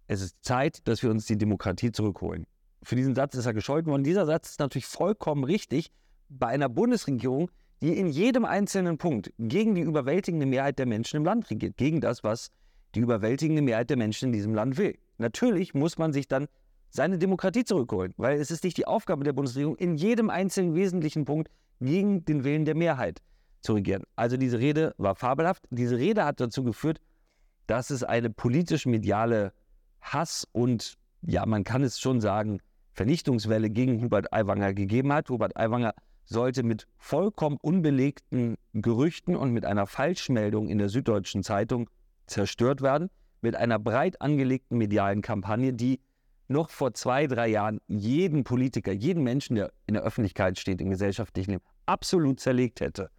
es 0.07 0.21
ist 0.21 0.43
Zeit, 0.43 0.87
dass 0.87 1.03
wir 1.03 1.11
uns 1.11 1.25
die 1.25 1.37
Demokratie 1.37 1.91
zurückholen. 1.91 2.45
Für 2.83 2.95
diesen 2.95 3.15
Satz 3.15 3.35
ist 3.35 3.45
er 3.45 3.53
gescholten 3.53 3.91
worden. 3.91 4.03
Dieser 4.03 4.25
Satz 4.25 4.51
ist 4.51 4.59
natürlich 4.59 4.85
vollkommen 4.85 5.43
richtig 5.43 5.91
bei 6.29 6.47
einer 6.47 6.69
Bundesregierung, 6.69 7.49
die 7.81 7.97
in 7.97 8.07
jedem 8.07 8.45
einzelnen 8.45 8.97
Punkt 8.97 9.31
gegen 9.37 9.75
die 9.75 9.81
überwältigende 9.81 10.45
Mehrheit 10.45 10.79
der 10.79 10.85
Menschen 10.85 11.17
im 11.17 11.25
Land 11.25 11.49
regiert, 11.49 11.77
gegen 11.77 12.01
das, 12.01 12.23
was 12.23 12.49
die 12.95 12.99
überwältigende 12.99 13.61
Mehrheit 13.61 13.89
der 13.89 13.97
Menschen 13.97 14.27
in 14.27 14.33
diesem 14.33 14.55
Land 14.55 14.77
will. 14.77 14.97
Natürlich 15.17 15.73
muss 15.73 15.97
man 15.97 16.13
sich 16.13 16.27
dann 16.27 16.47
seine 16.89 17.17
Demokratie 17.17 17.65
zurückholen, 17.65 18.13
weil 18.17 18.39
es 18.39 18.49
ist 18.49 18.63
nicht 18.63 18.77
die 18.77 18.87
Aufgabe 18.87 19.23
der 19.23 19.33
Bundesregierung, 19.33 19.75
in 19.75 19.95
jedem 19.95 20.29
einzelnen 20.29 20.73
wesentlichen 20.73 21.25
Punkt 21.25 21.51
gegen 21.79 22.25
den 22.25 22.43
Willen 22.43 22.65
der 22.65 22.75
Mehrheit 22.75 23.21
zu 23.61 23.73
regieren. 23.73 24.03
Also 24.15 24.37
diese 24.37 24.59
Rede 24.59 24.95
war 24.97 25.15
fabelhaft. 25.15 25.63
Diese 25.69 25.97
Rede 25.97 26.23
hat 26.23 26.39
dazu 26.39 26.63
geführt, 26.63 26.99
dass 27.67 27.89
es 27.89 28.03
eine 28.03 28.29
politisch-mediale 28.29 29.51
Hass 30.13 30.47
und, 30.51 30.97
ja, 31.21 31.45
man 31.45 31.63
kann 31.63 31.83
es 31.83 31.99
schon 31.99 32.21
sagen, 32.21 32.59
Vernichtungswelle 32.93 33.69
gegen 33.69 34.01
Hubert 34.01 34.33
Aiwanger 34.33 34.73
gegeben 34.73 35.13
hat. 35.13 35.29
Hubert 35.29 35.55
Aiwanger 35.55 35.93
sollte 36.25 36.63
mit 36.63 36.87
vollkommen 36.97 37.57
unbelegten 37.61 38.57
Gerüchten 38.73 39.35
und 39.35 39.51
mit 39.51 39.65
einer 39.65 39.87
Falschmeldung 39.87 40.67
in 40.67 40.77
der 40.77 40.89
Süddeutschen 40.89 41.43
Zeitung 41.43 41.89
zerstört 42.25 42.81
werden, 42.81 43.09
mit 43.41 43.55
einer 43.55 43.79
breit 43.79 44.21
angelegten 44.21 44.77
medialen 44.77 45.21
Kampagne, 45.21 45.73
die 45.73 46.01
noch 46.47 46.69
vor 46.69 46.93
zwei, 46.93 47.27
drei 47.27 47.47
Jahren 47.49 47.79
jeden 47.87 48.43
Politiker, 48.43 48.91
jeden 48.91 49.23
Menschen, 49.23 49.55
der 49.55 49.71
in 49.85 49.93
der 49.93 50.03
Öffentlichkeit 50.03 50.57
steht, 50.57 50.81
im 50.81 50.89
gesellschaftlichen 50.89 51.51
Leben, 51.51 51.63
absolut 51.85 52.39
zerlegt 52.39 52.81
hätte. 52.81 53.09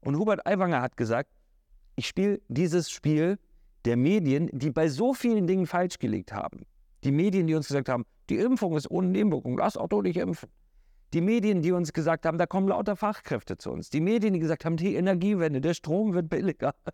Und 0.00 0.16
Hubert 0.16 0.46
Aiwanger 0.46 0.82
hat 0.82 0.96
gesagt, 0.96 1.30
ich 1.96 2.06
spiele 2.06 2.40
dieses 2.48 2.90
Spiel 2.90 3.38
der 3.84 3.96
Medien, 3.96 4.48
die 4.52 4.70
bei 4.70 4.88
so 4.88 5.14
vielen 5.14 5.46
Dingen 5.46 5.66
falsch 5.66 5.98
gelegt 5.98 6.32
haben. 6.32 6.66
Die 7.04 7.12
Medien, 7.12 7.46
die 7.46 7.54
uns 7.54 7.68
gesagt 7.68 7.88
haben, 7.88 8.04
die 8.30 8.36
Impfung 8.36 8.76
ist 8.76 8.90
ohne 8.90 9.08
Nebenwirkung, 9.08 9.58
lass 9.58 9.76
auch 9.76 9.88
doch 9.88 10.02
nicht 10.02 10.16
impfen. 10.16 10.48
Die 11.12 11.20
Medien, 11.20 11.60
die 11.60 11.72
uns 11.72 11.92
gesagt 11.92 12.24
haben, 12.24 12.38
da 12.38 12.46
kommen 12.46 12.68
lauter 12.68 12.96
Fachkräfte 12.96 13.58
zu 13.58 13.70
uns. 13.70 13.90
Die 13.90 14.00
Medien, 14.00 14.32
die 14.32 14.40
gesagt 14.40 14.64
haben, 14.64 14.76
die 14.76 14.94
Energiewende, 14.94 15.60
der 15.60 15.74
Strom 15.74 16.14
wird 16.14 16.30
billiger. 16.30 16.74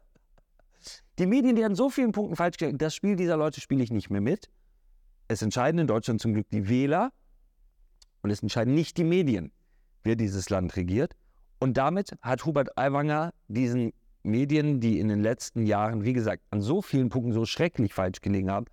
Die 1.19 1.27
Medien, 1.27 1.57
die 1.57 1.65
an 1.65 1.75
so 1.75 1.91
vielen 1.91 2.13
Punkten 2.13 2.37
falsch 2.37 2.57
gelegt 2.57 2.81
das 2.81 2.95
Spiel 2.95 3.17
dieser 3.17 3.37
Leute 3.37 3.61
spiele 3.61 3.83
ich 3.83 3.91
nicht 3.91 4.11
mehr 4.11 4.21
mit. 4.21 4.49
Es 5.27 5.43
entscheiden 5.43 5.81
in 5.81 5.89
Deutschland 5.89 6.21
zum 6.21 6.33
Glück 6.33 6.49
die 6.51 6.69
Wähler 6.69 7.11
und 8.23 8.31
es 8.31 8.41
entscheiden 8.43 8.75
nicht 8.75 8.97
die 8.97 9.05
Medien, 9.05 9.51
wer 10.05 10.15
dieses 10.15 10.49
Land 10.51 10.77
regiert. 10.77 11.17
Und 11.59 11.77
damit 11.77 12.17
hat 12.23 12.45
Hubert 12.47 12.79
Aiwanger 12.79 13.35
diesen 13.49 13.93
Medien, 14.23 14.81
die 14.81 14.99
in 14.99 15.09
den 15.09 15.23
letzten 15.23 15.65
Jahren, 15.65 16.05
wie 16.05 16.13
gesagt, 16.13 16.43
an 16.51 16.61
so 16.61 16.83
vielen 16.83 17.09
Punkten 17.09 17.33
so 17.33 17.45
schrecklich 17.45 17.95
falsch 17.95 18.21
gelegen 18.21 18.51
haben, 18.51 18.67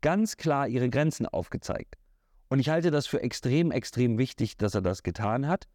ganz 0.00 0.36
klar 0.36 0.68
ihre 0.68 0.90
Grenzen 0.90 1.26
aufgezeigt. 1.26 1.96
Und 2.48 2.58
ich 2.58 2.68
halte 2.68 2.90
das 2.90 3.06
für 3.06 3.22
extrem, 3.22 3.70
extrem 3.70 4.18
wichtig, 4.18 4.56
dass 4.56 4.74
er 4.74 4.82
das 4.82 5.02
getan 5.02 5.48
hat. 5.48 5.68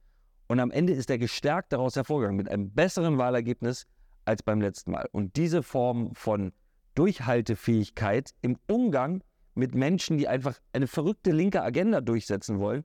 Und 0.48 0.60
am 0.60 0.72
Ende 0.72 0.93
ist 0.93 1.10
er 1.10 1.17
gestärkt 1.17 1.74
daraus 1.74 1.96
hervorgegangen 1.96 2.38
mit 2.38 2.50
einem 2.50 2.72
besseren 2.72 3.17
Wahlergebnis 3.17 3.86
als 4.25 4.43
beim 4.43 4.62
letzten 4.62 4.91
Mal. 4.91 5.07
Und 5.12 5.36
diese 5.36 5.63
Form 5.63 6.13
von 6.13 6.53
Durchhaltefähigkeit 6.96 8.31
im 8.41 8.57
Umgang 8.67 9.24
mit 9.55 9.74
Menschen, 9.75 10.17
die 10.17 10.27
einfach 10.27 10.60
eine 10.74 10.88
verrückte 10.88 11.31
linke 11.31 11.63
Agenda 11.63 12.01
durchsetzen 12.01 12.60
wollen, 12.60 12.84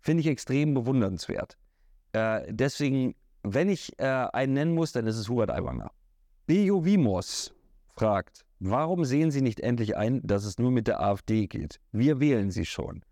finde 0.00 0.22
ich 0.22 0.26
extrem 0.28 0.74
bewundernswert. 0.74 1.56
Äh, 2.12 2.52
deswegen 2.52 3.14
wenn 3.54 3.68
ich 3.68 3.98
äh, 3.98 4.04
einen 4.04 4.54
nennen 4.54 4.74
muss, 4.74 4.92
dann 4.92 5.06
ist 5.06 5.16
es 5.16 5.28
Hubert 5.28 5.50
Aiwanger. 5.50 5.90
Bio 6.46 6.84
Vimos 6.84 7.54
fragt, 7.94 8.44
warum 8.58 9.04
sehen 9.04 9.30
Sie 9.30 9.40
nicht 9.40 9.60
endlich 9.60 9.96
ein, 9.96 10.20
dass 10.24 10.44
es 10.44 10.58
nur 10.58 10.70
mit 10.70 10.88
der 10.88 11.00
AfD 11.00 11.46
geht? 11.46 11.78
Wir 11.92 12.18
wählen 12.18 12.50
Sie 12.50 12.64
schon. 12.64 13.04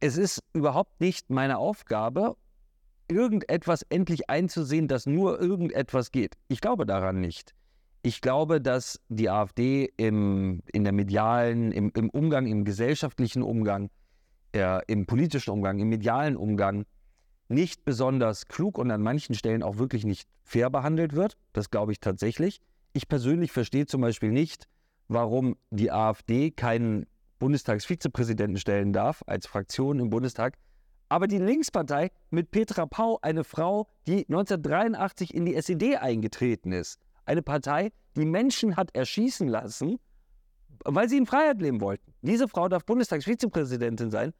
Es 0.00 0.16
ist 0.16 0.42
überhaupt 0.52 1.00
nicht 1.00 1.30
meine 1.30 1.58
Aufgabe, 1.58 2.36
irgendetwas 3.08 3.82
endlich 3.88 4.30
einzusehen, 4.30 4.86
dass 4.86 5.06
nur 5.06 5.40
irgendetwas 5.40 6.12
geht. 6.12 6.36
Ich 6.48 6.60
glaube 6.60 6.86
daran 6.86 7.20
nicht. 7.20 7.54
Ich 8.02 8.20
glaube, 8.20 8.60
dass 8.60 9.00
die 9.08 9.30
AfD 9.30 9.92
im, 9.96 10.62
in 10.72 10.84
der 10.84 10.92
medialen, 10.92 11.72
im, 11.72 11.90
im 11.96 12.10
Umgang, 12.10 12.46
im 12.46 12.64
gesellschaftlichen 12.64 13.42
Umgang, 13.42 13.90
äh, 14.52 14.80
im 14.86 15.06
politischen 15.06 15.50
Umgang, 15.50 15.78
im 15.78 15.88
medialen 15.88 16.36
Umgang 16.36 16.84
nicht 17.48 17.84
besonders 17.84 18.46
klug 18.46 18.78
und 18.78 18.90
an 18.90 19.02
manchen 19.02 19.34
Stellen 19.34 19.62
auch 19.62 19.78
wirklich 19.78 20.04
nicht 20.04 20.28
fair 20.42 20.70
behandelt 20.70 21.14
wird. 21.14 21.36
Das 21.52 21.70
glaube 21.70 21.92
ich 21.92 22.00
tatsächlich. 22.00 22.60
Ich 22.92 23.08
persönlich 23.08 23.52
verstehe 23.52 23.86
zum 23.86 24.00
Beispiel 24.00 24.30
nicht, 24.30 24.66
warum 25.08 25.56
die 25.70 25.90
AfD 25.90 26.50
keinen 26.50 27.06
Bundestagsvizepräsidenten 27.38 28.58
stellen 28.58 28.92
darf 28.92 29.22
als 29.26 29.46
Fraktion 29.46 29.98
im 29.98 30.10
Bundestag. 30.10 30.56
Aber 31.08 31.26
die 31.26 31.38
Linkspartei 31.38 32.10
mit 32.30 32.50
Petra 32.50 32.86
Pau, 32.86 33.18
eine 33.20 33.44
Frau, 33.44 33.88
die 34.06 34.26
1983 34.26 35.34
in 35.34 35.44
die 35.44 35.54
SED 35.54 35.96
eingetreten 35.96 36.72
ist, 36.72 36.98
eine 37.26 37.42
Partei, 37.42 37.92
die 38.16 38.24
Menschen 38.24 38.76
hat 38.76 38.94
erschießen 38.94 39.48
lassen, 39.48 39.98
weil 40.84 41.08
sie 41.08 41.18
in 41.18 41.26
Freiheit 41.26 41.60
leben 41.60 41.80
wollten. 41.80 42.12
Diese 42.22 42.48
Frau 42.48 42.68
darf 42.68 42.84
Bundestagsvizepräsidentin 42.84 44.10
sein, 44.10 44.32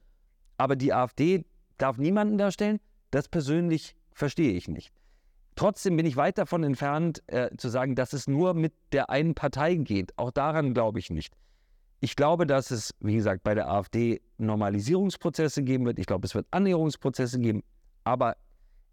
aber 0.56 0.76
die 0.76 0.92
AfD 0.92 1.44
darf 1.78 1.98
niemanden 1.98 2.38
darstellen. 2.38 2.80
Das 3.14 3.28
persönlich 3.28 3.94
verstehe 4.12 4.54
ich 4.54 4.66
nicht. 4.66 4.92
Trotzdem 5.54 5.96
bin 5.96 6.04
ich 6.04 6.16
weit 6.16 6.36
davon 6.36 6.64
entfernt, 6.64 7.22
äh, 7.28 7.48
zu 7.56 7.68
sagen, 7.68 7.94
dass 7.94 8.12
es 8.12 8.26
nur 8.26 8.54
mit 8.54 8.72
der 8.90 9.08
einen 9.08 9.36
Partei 9.36 9.76
geht. 9.76 10.18
Auch 10.18 10.32
daran 10.32 10.74
glaube 10.74 10.98
ich 10.98 11.10
nicht. 11.10 11.32
Ich 12.00 12.16
glaube, 12.16 12.44
dass 12.44 12.72
es, 12.72 12.92
wie 12.98 13.14
gesagt, 13.14 13.44
bei 13.44 13.54
der 13.54 13.70
AfD 13.70 14.20
Normalisierungsprozesse 14.38 15.62
geben 15.62 15.86
wird. 15.86 16.00
Ich 16.00 16.06
glaube, 16.06 16.26
es 16.26 16.34
wird 16.34 16.48
Annäherungsprozesse 16.50 17.38
geben. 17.38 17.62
Aber 18.02 18.36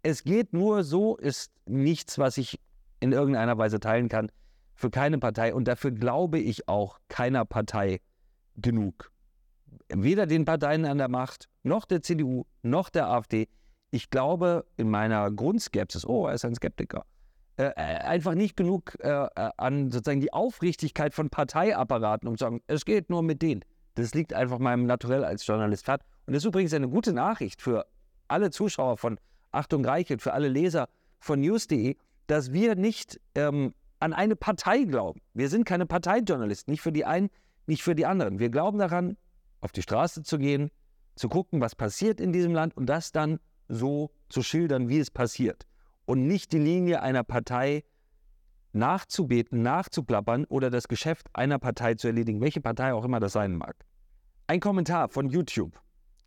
es 0.04 0.22
geht 0.22 0.52
nur 0.52 0.84
so, 0.84 1.16
ist 1.16 1.50
nichts, 1.66 2.16
was 2.16 2.38
ich 2.38 2.60
in 3.00 3.10
irgendeiner 3.10 3.58
Weise 3.58 3.80
teilen 3.80 4.08
kann, 4.08 4.30
für 4.76 4.90
keine 4.90 5.18
Partei. 5.18 5.52
Und 5.52 5.66
dafür 5.66 5.90
glaube 5.90 6.38
ich 6.38 6.68
auch 6.68 7.00
keiner 7.08 7.44
Partei 7.44 8.00
genug. 8.54 9.10
Weder 9.88 10.26
den 10.26 10.44
Parteien 10.44 10.84
an 10.84 10.98
der 10.98 11.08
Macht, 11.08 11.48
noch 11.64 11.86
der 11.86 12.02
CDU, 12.02 12.44
noch 12.62 12.88
der 12.88 13.08
AfD 13.08 13.48
ich 13.92 14.10
glaube 14.10 14.64
in 14.76 14.90
meiner 14.90 15.30
Grundskepsis, 15.30 16.04
oh, 16.06 16.26
er 16.26 16.34
ist 16.34 16.44
ein 16.44 16.54
Skeptiker, 16.54 17.04
äh, 17.58 17.64
äh, 17.64 17.72
einfach 17.76 18.34
nicht 18.34 18.56
genug 18.56 18.96
äh, 19.00 19.08
äh, 19.08 19.50
an 19.58 19.90
sozusagen 19.90 20.22
die 20.22 20.32
Aufrichtigkeit 20.32 21.14
von 21.14 21.28
Parteiapparaten, 21.28 22.26
um 22.26 22.38
zu 22.38 22.44
sagen, 22.44 22.62
es 22.66 22.86
geht 22.86 23.10
nur 23.10 23.22
mit 23.22 23.42
denen. 23.42 23.62
Das 23.94 24.14
liegt 24.14 24.32
einfach 24.32 24.58
meinem 24.58 24.86
Naturell 24.86 25.22
als 25.22 25.46
Journalist 25.46 25.84
fern. 25.84 26.00
Und 26.26 26.32
das 26.32 26.42
ist 26.42 26.46
übrigens 26.46 26.72
eine 26.72 26.88
gute 26.88 27.12
Nachricht 27.12 27.60
für 27.60 27.86
alle 28.28 28.50
Zuschauer 28.50 28.96
von 28.96 29.20
Achtung 29.50 29.84
Reichelt, 29.84 30.22
für 30.22 30.32
alle 30.32 30.48
Leser 30.48 30.88
von 31.20 31.40
news.de, 31.40 31.96
dass 32.26 32.54
wir 32.54 32.74
nicht 32.74 33.20
ähm, 33.34 33.74
an 34.00 34.14
eine 34.14 34.34
Partei 34.34 34.84
glauben. 34.84 35.20
Wir 35.34 35.50
sind 35.50 35.66
keine 35.66 35.84
Parteijournalisten, 35.84 36.72
nicht 36.72 36.80
für 36.80 36.92
die 36.92 37.04
einen, 37.04 37.28
nicht 37.66 37.82
für 37.82 37.94
die 37.94 38.06
anderen. 38.06 38.38
Wir 38.38 38.48
glauben 38.48 38.78
daran, 38.78 39.18
auf 39.60 39.72
die 39.72 39.82
Straße 39.82 40.22
zu 40.22 40.38
gehen, 40.38 40.70
zu 41.16 41.28
gucken, 41.28 41.60
was 41.60 41.74
passiert 41.74 42.18
in 42.18 42.32
diesem 42.32 42.54
Land 42.54 42.74
und 42.78 42.86
das 42.86 43.12
dann 43.12 43.38
so 43.68 44.10
zu 44.28 44.42
schildern, 44.42 44.88
wie 44.88 44.98
es 44.98 45.10
passiert. 45.10 45.66
Und 46.04 46.26
nicht 46.26 46.52
die 46.52 46.58
Linie 46.58 47.02
einer 47.02 47.24
Partei 47.24 47.84
nachzubeten, 48.72 49.62
nachzuplappern 49.62 50.44
oder 50.46 50.70
das 50.70 50.88
Geschäft 50.88 51.28
einer 51.34 51.58
Partei 51.58 51.94
zu 51.94 52.08
erledigen, 52.08 52.40
welche 52.40 52.60
Partei 52.60 52.94
auch 52.94 53.04
immer 53.04 53.20
das 53.20 53.32
sein 53.32 53.56
mag. 53.56 53.76
Ein 54.46 54.60
Kommentar 54.60 55.08
von 55.08 55.28
YouTube. 55.28 55.80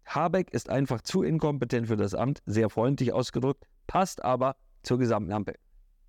Habeck 0.06 0.54
ist 0.54 0.70
einfach 0.70 1.02
zu 1.02 1.24
inkompetent 1.24 1.88
für 1.88 1.96
das 1.96 2.14
Amt, 2.14 2.42
sehr 2.46 2.70
freundlich 2.70 3.12
ausgedrückt, 3.12 3.66
passt 3.88 4.24
aber 4.24 4.56
zur 4.84 5.00
gesamten 5.00 5.32
Ampel. 5.32 5.56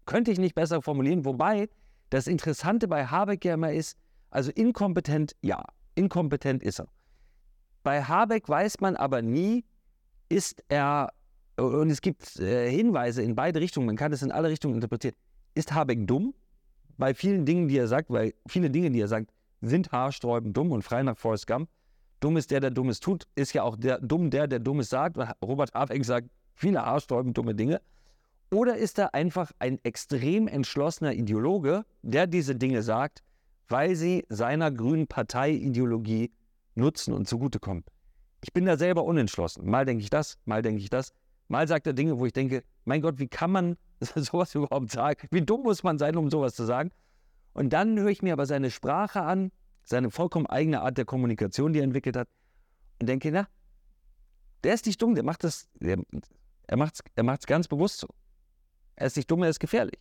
Könnte 0.05 0.31
ich 0.31 0.39
nicht 0.39 0.55
besser 0.55 0.83
formulieren, 0.83 1.25
wobei 1.25 1.69
das 2.11 2.27
Interessante 2.27 2.89
bei 2.89 3.07
Habeck 3.07 3.45
ja 3.45 3.55
immer 3.55 3.73
ist, 3.73 3.97
also 4.31 4.51
inkompetent, 4.53 5.35
ja, 5.41 5.65
inkompetent 5.95 6.63
ist 6.63 6.81
er. 6.81 6.89
Bei 7.83 8.03
Habeck 8.03 8.49
weiß 8.49 8.81
man 8.81 8.97
aber 8.97 9.23
nie, 9.23 9.65
ist 10.29 10.65
er 10.69 11.11
und 11.57 11.91
es 11.91 12.03
gibt 12.03 12.39
äh, 12.39 12.71
Hinweise 12.71 13.23
in 13.23 13.35
beide 13.35 13.61
Richtungen, 13.61 13.87
man 13.87 13.97
kann 13.97 14.13
es 14.13 14.23
in 14.23 14.31
alle 14.31 14.51
Richtungen 14.51 14.75
interpretieren. 14.75 15.15
Ist 15.55 15.73
Habeck 15.73 16.07
dumm? 16.07 16.35
Bei 16.99 17.15
vielen 17.15 17.47
Dingen, 17.47 17.69
die 17.69 17.79
er 17.79 17.89
sagt, 17.89 18.11
weil 18.11 18.35
viele 18.47 18.71
Dinge, 18.71 18.91
die 18.91 19.01
er 19.01 19.09
sagt, 19.09 19.31
sind 19.63 19.91
haarsträubend 19.91 20.57
dumm 20.57 20.71
und 20.73 20.83
frei 20.83 21.03
nach 21.03 21.17
Forrest 21.17 21.47
Gump. 21.47 21.69
Dumm 22.21 22.37
ist 22.37 22.51
der, 22.51 22.61
der 22.61 22.71
Dummes 22.71 23.01
tut, 23.01 23.27
ist 23.35 23.53
ja 23.53 23.63
auch 23.63 23.77
der, 23.77 23.99
dumm 24.01 24.31
der, 24.31 24.47
der 24.47 24.59
Dummes 24.59 24.89
sagt. 24.91 25.19
Robert 25.43 25.73
Habeck 25.75 26.05
sagt 26.05 26.29
viele 26.55 26.85
haarsträubend 26.85 27.37
dumme 27.37 27.55
Dinge. 27.55 27.81
Oder 28.51 28.77
ist 28.77 28.99
er 28.99 29.15
einfach 29.15 29.51
ein 29.59 29.79
extrem 29.83 30.49
entschlossener 30.49 31.13
Ideologe, 31.15 31.85
der 32.03 32.27
diese 32.27 32.55
Dinge 32.55 32.83
sagt, 32.83 33.23
weil 33.69 33.97
sie 33.97 34.25
seiner 34.29 34.71
grünen 34.71 35.07
Parteiideologie 35.07 36.33
nutzen 36.75 37.13
und 37.13 37.29
zugutekommen? 37.29 37.85
Ich 38.47 38.53
bin 38.53 38.65
da 38.65 38.77
selber 38.77 39.03
unentschlossen. 39.03 39.69
Mal 39.69 39.85
denke 39.85 40.05
ich 40.05 40.11
das, 40.11 40.39
mal 40.45 40.63
denke 40.63 40.81
ich 40.81 40.89
das. 40.89 41.13
Mal 41.49 41.67
sagt 41.67 41.89
er 41.89 41.95
Dinge, 41.95 42.21
wo 42.21 42.27
ich 42.27 42.33
denke, 42.33 42.63
mein 42.85 43.03
Gott, 43.03 43.19
wie 43.19 43.27
kann 43.27 43.51
man 43.51 43.77
sowas 44.15 44.55
überhaupt 44.55 44.93
sagen? 44.93 45.27
Wie 45.33 45.43
dumm 45.43 45.65
muss 45.65 45.83
man 45.83 45.99
sein, 45.99 46.17
um 46.17 46.31
sowas 46.31 46.55
zu 46.55 46.65
sagen? 46.65 46.91
Und 47.55 47.73
dann 47.73 47.99
höre 47.99 48.11
ich 48.11 48.23
mir 48.23 48.33
aber 48.33 48.47
seine 48.47 48.71
Sprache 48.71 49.23
an, 49.23 49.51
seine 49.83 50.13
vollkommen 50.13 50.47
eigene 50.47 50.81
Art 50.81 50.97
der 50.97 51.05
Kommunikation, 51.05 51.73
die 51.73 51.81
er 51.81 51.85
entwickelt 51.85 52.17
hat. 52.17 52.29
Und 53.01 53.09
denke, 53.09 53.33
na, 53.33 53.49
der 54.63 54.75
ist 54.75 54.87
nicht 54.87 55.03
dumm, 55.03 55.17
der 55.17 55.25
macht 55.25 55.43
das, 55.43 55.69
der, 55.81 55.99
er 56.69 56.77
macht 56.77 56.95
es 56.95 57.01
er 57.17 57.25
macht's 57.25 57.47
ganz 57.47 57.67
bewusst 57.67 57.99
so. 57.99 58.07
Er 58.95 59.09
ist 59.09 59.17
nicht 59.17 59.29
dumm, 59.29 59.43
er 59.43 59.51
ist 59.51 59.59
gefährlich. 59.59 59.99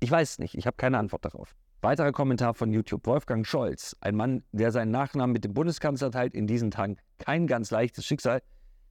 Ich 0.00 0.10
weiß 0.10 0.30
es 0.30 0.38
nicht, 0.38 0.54
ich 0.54 0.66
habe 0.66 0.78
keine 0.78 0.96
Antwort 0.96 1.26
darauf. 1.26 1.54
Weiterer 1.82 2.12
Kommentar 2.12 2.54
von 2.54 2.72
YouTube. 2.72 3.06
Wolfgang 3.06 3.46
Scholz, 3.46 3.94
ein 4.00 4.16
Mann, 4.16 4.42
der 4.52 4.72
seinen 4.72 4.90
Nachnamen 4.90 5.34
mit 5.34 5.44
dem 5.44 5.52
Bundeskanzler 5.52 6.10
teilt, 6.10 6.34
in 6.34 6.46
diesen 6.46 6.70
Tagen 6.70 6.96
kein 7.18 7.46
ganz 7.46 7.70
leichtes 7.70 8.04
Schicksal. 8.04 8.42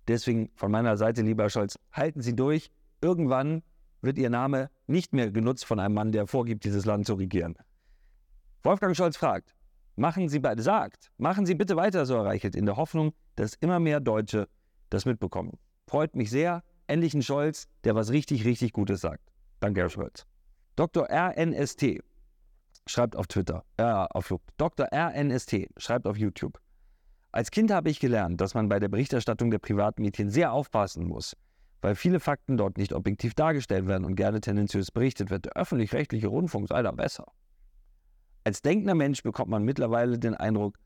Deswegen 0.08 0.50
von 0.56 0.72
meiner 0.72 0.98
Seite, 0.98 1.22
lieber 1.22 1.50
Scholz, 1.50 1.80
halten 1.92 2.22
Sie 2.22 2.36
durch. 2.36 2.70
Irgendwann 3.02 3.64
wird 4.02 4.18
Ihr 4.18 4.30
Name 4.30 4.70
nicht 4.88 5.14
mehr 5.14 5.32
genutzt 5.32 5.66
von 5.66 5.80
einem 5.80 5.96
Mann, 5.96 6.12
der 6.12 6.28
vorgibt, 6.28 6.64
dieses 6.64 6.86
Land 6.86 7.08
zu 7.08 7.16
regieren. 7.16 7.56
Wolfgang 8.64 8.96
Scholz 8.96 9.18
fragt, 9.18 9.56
machen 9.96 10.30
Sie 10.30 10.40
beide, 10.40 10.62
sagt, 10.62 11.12
machen 11.18 11.46
Sie 11.46 11.56
bitte 11.56 11.76
weiter 11.76 12.06
so, 12.06 12.26
Herr 12.26 12.56
in 12.56 12.66
der 12.66 12.78
Hoffnung, 12.78 13.14
dass 13.36 13.56
immer 13.56 13.80
mehr 13.80 14.00
Deutsche 14.00 14.48
das 14.90 15.06
mitbekommen. 15.06 15.58
Freut 15.88 16.16
mich 16.16 16.30
sehr, 16.30 16.64
endlich 16.88 17.14
ein 17.14 17.22
Scholz, 17.22 17.68
der 17.84 17.96
was 17.96 18.12
richtig, 18.12 18.46
richtig 18.46 18.74
Gutes 18.74 19.02
sagt. 19.02 19.32
Danke, 19.60 19.82
Herr 19.82 19.90
Scholz. 19.90 20.26
Dr. 20.76 21.08
RNST 21.10 22.04
schreibt 22.88 23.16
auf 23.16 23.28
Twitter, 23.28 23.64
äh, 23.78 23.84
auf 23.84 24.34
Dr. 24.58 24.88
RNST 24.92 25.68
schreibt 25.78 26.06
auf 26.08 26.18
YouTube. 26.18 26.60
Als 27.36 27.52
Kind 27.52 27.70
habe 27.70 27.90
ich 27.90 28.00
gelernt, 28.00 28.40
dass 28.40 28.54
man 28.54 28.70
bei 28.70 28.80
der 28.80 28.88
Berichterstattung 28.88 29.52
der 29.52 29.60
Privatmedien 29.60 30.30
sehr 30.30 30.54
aufpassen 30.54 31.06
muss, 31.06 31.36
weil 31.82 31.94
viele 31.94 32.22
Fakten 32.22 32.56
dort 32.56 32.78
nicht 32.78 32.94
objektiv 32.94 33.34
dargestellt 33.34 33.88
werden 33.88 34.06
und 34.06 34.16
gerne 34.16 34.40
tendenziös 34.40 34.90
berichtet 34.90 35.30
wird. 35.32 35.44
Der 35.44 35.58
öffentlich-rechtliche 35.58 36.28
Rundfunk 36.28 36.70
sei 36.70 36.82
da 36.82 36.94
besser. 36.94 37.26
Als 38.46 38.62
denkender 38.62 38.96
Mensch 38.96 39.22
bekommt 39.22 39.50
man 39.50 39.64
mittlerweile 39.64 40.18
den 40.18 40.34
Eindruck, 40.34 40.78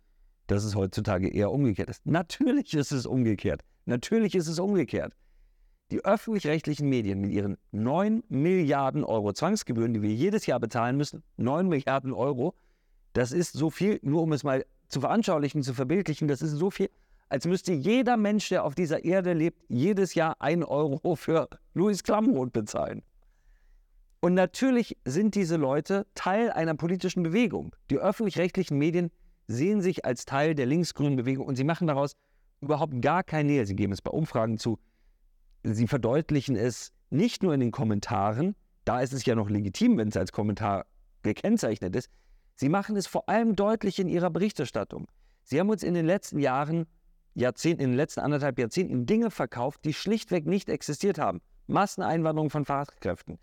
dass 0.47 0.63
es 0.63 0.73
heutzutage 0.73 1.29
eher 1.29 1.51
umgekehrt 1.51 1.91
ist. 1.91 2.03
Natürlich 2.07 2.73
ist 2.73 2.93
es 2.93 3.05
umgekehrt. 3.05 3.61
Natürlich 3.85 4.33
ist 4.33 4.47
es 4.47 4.57
umgekehrt. 4.57 5.13
Die 5.91 6.03
öffentlich-rechtlichen 6.03 6.89
Medien 6.89 7.21
mit 7.21 7.29
ihren 7.29 7.57
9 7.73 8.23
Milliarden 8.27 9.03
Euro 9.03 9.33
Zwangsgebühren, 9.33 9.93
die 9.93 10.01
wir 10.01 10.15
jedes 10.15 10.47
Jahr 10.47 10.59
bezahlen 10.59 10.97
müssen, 10.97 11.21
9 11.37 11.67
Milliarden 11.67 12.11
Euro, 12.11 12.55
das 13.13 13.33
ist 13.33 13.53
so 13.53 13.69
viel, 13.69 13.99
nur 14.01 14.23
um 14.23 14.33
es 14.33 14.43
mal 14.43 14.65
zu 14.89 15.01
veranschaulichen, 15.01 15.63
zu 15.63 15.74
verbildlichen, 15.74 16.27
das 16.27 16.41
ist 16.41 16.51
so 16.51 16.69
viel, 16.69 16.89
als 17.29 17.46
müsste 17.46 17.74
jeder 17.74 18.17
Mensch, 18.17 18.50
der 18.50 18.63
auf 18.63 18.75
dieser 18.75 19.05
Erde 19.05 19.34
lebt, 19.34 19.63
jedes 19.69 20.15
Jahr 20.15 20.36
1 20.39 20.65
Euro 20.65 21.15
für 21.15 21.48
Louis 21.74 22.03
Klamroth 22.03 22.51
bezahlen. 22.51 23.03
Und 24.19 24.34
natürlich 24.34 24.98
sind 25.05 25.36
diese 25.36 25.55
Leute 25.55 26.05
Teil 26.15 26.51
einer 26.51 26.75
politischen 26.75 27.24
Bewegung. 27.24 27.75
Die 27.89 27.98
öffentlich-rechtlichen 27.98 28.77
Medien 28.77 29.12
sehen 29.48 29.81
sich 29.81 30.03
als 30.03 30.25
Teil 30.25 30.55
der 30.55 30.65
linksgrünen 30.65 31.15
Bewegung 31.15 31.46
und 31.46 31.55
sie 31.55 31.63
machen 31.63 31.88
daraus 31.88 32.15
überhaupt 32.60 33.01
gar 33.01 33.24
keine 33.24 33.50
Nähe. 33.51 33.65
Sie 33.65 33.75
geben 33.75 33.93
es 33.93 34.01
bei 34.01 34.12
Umfragen 34.12 34.58
zu. 34.58 34.77
Sie 35.63 35.88
verdeutlichen 35.88 36.55
es 36.55 36.91
nicht 37.10 37.43
nur 37.43 37.53
in 37.53 37.60
den 37.60 37.72
Kommentaren, 37.72 38.55
da 38.86 39.01
ist 39.01 39.13
es 39.13 39.25
ja 39.25 39.36
noch 39.36 39.50
legitim, 39.50 39.98
wenn 39.98 40.10
es 40.10 40.17
als 40.17 40.31
Kommentar 40.31 40.86
gekennzeichnet 41.24 41.96
ist. 41.96 42.10
Sie 42.59 42.67
machen 42.67 42.97
es 42.97 43.07
vor 43.07 43.29
allem 43.29 43.55
deutlich 43.55 43.99
in 43.99 44.09
ihrer 44.09 44.29
Berichterstattung. 44.29 45.07
Sie 45.43 45.61
haben 45.61 45.69
uns 45.69 45.81
in 45.81 45.93
den 45.93 46.05
letzten 46.05 46.39
Jahren, 46.39 46.87
Jahrzehnten, 47.33 47.81
in 47.83 47.91
den 47.91 47.95
letzten 47.95 48.19
anderthalb 48.19 48.59
Jahrzehnten 48.59 49.05
Dinge 49.05 49.31
verkauft, 49.31 49.85
die 49.85 49.93
schlichtweg 49.93 50.45
nicht 50.45 50.67
existiert 50.67 51.19
haben. 51.19 51.39
Masseneinwanderung 51.67 52.49
von 52.49 52.65
Fachkräften, 52.65 53.39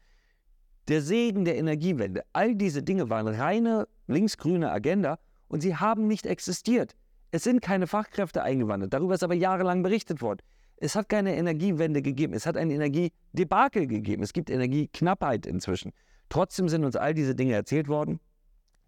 der 0.89 1.01
Segen 1.01 1.47
der 1.47 1.57
Energiewende, 1.57 2.25
all 2.35 2.55
diese 2.55 2.83
Dinge 2.83 3.09
waren 3.09 3.27
reine 3.27 3.89
linksgrüne 4.07 4.71
Agenda 4.71 5.19
und 5.49 5.63
sie 5.63 5.75
haben 5.75 6.09
nicht 6.09 6.27
existiert. 6.27 6.95
Es 7.31 7.43
sind 7.43 7.63
keine 7.63 7.87
Fachkräfte 7.87 8.43
eingewandert. 8.43 8.93
Darüber 8.93 9.15
ist 9.15 9.23
aber 9.23 9.33
jahrelang 9.33 9.83
berichtet 9.83 10.21
worden. 10.21 10.43
Es 10.77 10.95
hat 10.95 11.09
keine 11.09 11.35
Energiewende 11.37 12.03
gegeben. 12.03 12.35
Es 12.35 12.45
hat 12.45 12.59
ein 12.59 12.71
Energiedebakel 12.71 13.87
gegeben. 13.87 14.23
Es 14.23 14.35
gibt 14.35 14.51
Energieknappheit 14.51 15.47
inzwischen. 15.47 15.93
Trotzdem 16.29 16.69
sind 16.69 16.85
uns 16.85 16.97
all 16.97 17.15
diese 17.15 17.35
Dinge 17.35 17.55
erzählt 17.55 17.89
worden. 17.89 18.21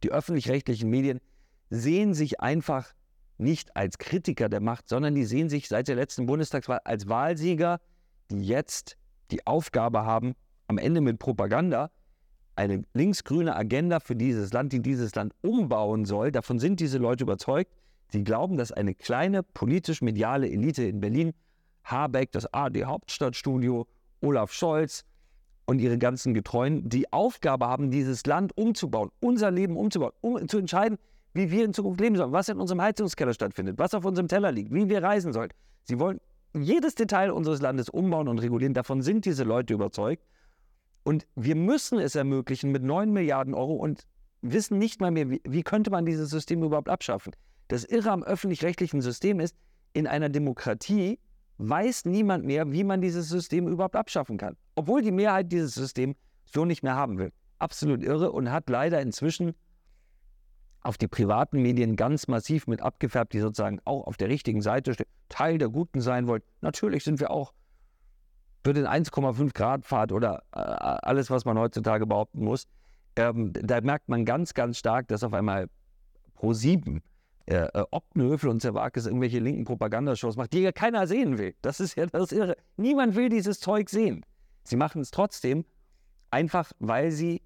Die 0.02 0.10
öffentlich-rechtlichen 0.10 0.88
Medien 0.90 1.20
sehen 1.70 2.14
sich 2.14 2.40
einfach 2.40 2.92
nicht 3.38 3.76
als 3.76 3.98
Kritiker 3.98 4.48
der 4.48 4.60
Macht, 4.60 4.88
sondern 4.88 5.14
die 5.14 5.24
sehen 5.24 5.48
sich 5.48 5.68
seit 5.68 5.88
der 5.88 5.96
letzten 5.96 6.26
Bundestagswahl 6.26 6.80
als 6.84 7.08
Wahlsieger, 7.08 7.80
die 8.30 8.44
jetzt 8.44 8.96
die 9.30 9.46
Aufgabe 9.46 10.04
haben, 10.04 10.34
am 10.66 10.78
Ende 10.78 11.00
mit 11.00 11.18
Propaganda 11.18 11.90
eine 12.56 12.82
linksgrüne 12.92 13.54
Agenda 13.54 14.00
für 14.00 14.16
dieses 14.16 14.52
Land, 14.52 14.72
die 14.72 14.82
dieses 14.82 15.14
Land 15.14 15.32
umbauen 15.42 16.04
soll. 16.04 16.32
Davon 16.32 16.58
sind 16.58 16.80
diese 16.80 16.98
Leute 16.98 17.22
überzeugt. 17.22 17.72
Sie 18.10 18.24
glauben, 18.24 18.56
dass 18.56 18.72
eine 18.72 18.94
kleine 18.94 19.44
politisch-mediale 19.44 20.50
Elite 20.50 20.82
in 20.82 21.00
Berlin, 21.00 21.34
Habeck, 21.84 22.32
das 22.32 22.52
AD 22.52 22.84
Hauptstadtstudio, 22.84 23.86
Olaf 24.20 24.52
Scholz 24.52 25.04
und 25.68 25.80
ihre 25.80 25.98
ganzen 25.98 26.32
Getreuen, 26.32 26.88
die 26.88 27.12
Aufgabe 27.12 27.66
haben, 27.66 27.90
dieses 27.90 28.24
Land 28.24 28.56
umzubauen, 28.56 29.10
unser 29.20 29.50
Leben 29.50 29.76
umzubauen, 29.76 30.12
um 30.22 30.48
zu 30.48 30.56
entscheiden, 30.56 30.96
wie 31.34 31.50
wir 31.50 31.66
in 31.66 31.74
Zukunft 31.74 32.00
leben 32.00 32.16
sollen, 32.16 32.32
was 32.32 32.48
in 32.48 32.58
unserem 32.58 32.80
Heizungskeller 32.80 33.34
stattfindet, 33.34 33.78
was 33.78 33.92
auf 33.92 34.06
unserem 34.06 34.28
Teller 34.28 34.50
liegt, 34.50 34.72
wie 34.72 34.88
wir 34.88 35.02
reisen 35.02 35.34
sollen. 35.34 35.52
Sie 35.84 35.98
wollen 35.98 36.20
jedes 36.54 36.94
Detail 36.94 37.32
unseres 37.32 37.60
Landes 37.60 37.90
umbauen 37.90 38.28
und 38.28 38.38
regulieren. 38.38 38.72
Davon 38.72 39.02
sind 39.02 39.26
diese 39.26 39.44
Leute 39.44 39.74
überzeugt. 39.74 40.24
Und 41.02 41.26
wir 41.36 41.54
müssen 41.54 41.98
es 41.98 42.14
ermöglichen 42.14 42.72
mit 42.72 42.82
9 42.82 43.12
Milliarden 43.12 43.52
Euro 43.52 43.74
und 43.74 44.06
wissen 44.40 44.78
nicht 44.78 45.02
mal 45.02 45.10
mehr, 45.10 45.28
wie, 45.28 45.42
wie 45.44 45.62
könnte 45.62 45.90
man 45.90 46.06
dieses 46.06 46.30
System 46.30 46.62
überhaupt 46.62 46.88
abschaffen. 46.88 47.36
Das 47.68 47.84
Irre 47.84 48.10
am 48.10 48.22
öffentlich-rechtlichen 48.22 49.02
System 49.02 49.38
ist, 49.38 49.54
in 49.92 50.06
einer 50.06 50.30
Demokratie 50.30 51.18
weiß 51.58 52.04
niemand 52.04 52.44
mehr, 52.44 52.72
wie 52.72 52.84
man 52.84 53.00
dieses 53.00 53.28
System 53.28 53.68
überhaupt 53.68 53.96
abschaffen 53.96 54.38
kann. 54.38 54.56
Obwohl 54.74 55.02
die 55.02 55.10
Mehrheit 55.10 55.52
dieses 55.52 55.74
System 55.74 56.14
so 56.44 56.64
nicht 56.64 56.82
mehr 56.82 56.94
haben 56.94 57.18
will. 57.18 57.32
Absolut 57.58 58.02
irre 58.02 58.32
und 58.32 58.50
hat 58.50 58.70
leider 58.70 59.00
inzwischen 59.02 59.54
auf 60.82 60.96
die 60.96 61.08
privaten 61.08 61.60
Medien 61.60 61.96
ganz 61.96 62.28
massiv 62.28 62.66
mit 62.66 62.80
abgefärbt, 62.80 63.32
die 63.32 63.40
sozusagen 63.40 63.80
auch 63.84 64.06
auf 64.06 64.16
der 64.16 64.28
richtigen 64.28 64.62
Seite 64.62 64.94
stehen, 64.94 65.08
Teil 65.28 65.58
der 65.58 65.68
Guten 65.68 66.00
sein 66.00 66.28
wollen. 66.28 66.42
Natürlich 66.60 67.04
sind 67.04 67.20
wir 67.20 67.30
auch 67.30 67.52
für 68.64 68.72
den 68.72 68.86
1,5 68.86 69.54
Grad 69.54 69.84
Pfad 69.84 70.12
oder 70.12 70.42
äh, 70.52 70.58
alles, 70.60 71.30
was 71.30 71.44
man 71.44 71.58
heutzutage 71.58 72.06
behaupten 72.06 72.44
muss. 72.44 72.66
Ähm, 73.16 73.52
da 73.52 73.80
merkt 73.80 74.08
man 74.08 74.24
ganz, 74.24 74.54
ganz 74.54 74.78
stark, 74.78 75.08
dass 75.08 75.24
auf 75.24 75.32
einmal 75.32 75.68
Pro 76.34 76.52
7 76.52 77.02
äh, 77.48 77.66
äh, 77.72 77.84
Optenhöfel 77.92 78.50
und 78.50 78.60
Zerwakis 78.60 79.06
irgendwelche 79.06 79.38
linken 79.38 79.64
Propagandashows 79.64 80.36
macht, 80.36 80.52
die 80.52 80.60
ja 80.60 80.70
keiner 80.70 81.06
sehen 81.06 81.38
will. 81.38 81.54
Das 81.62 81.80
ist 81.80 81.94
ja 81.94 82.04
das 82.04 82.30
Irre. 82.30 82.58
Niemand 82.76 83.16
will 83.16 83.30
dieses 83.30 83.58
Zeug 83.58 83.88
sehen. 83.88 84.26
Sie 84.64 84.76
machen 84.76 85.00
es 85.00 85.10
trotzdem, 85.10 85.64
einfach 86.30 86.72
weil 86.78 87.10
sie 87.10 87.40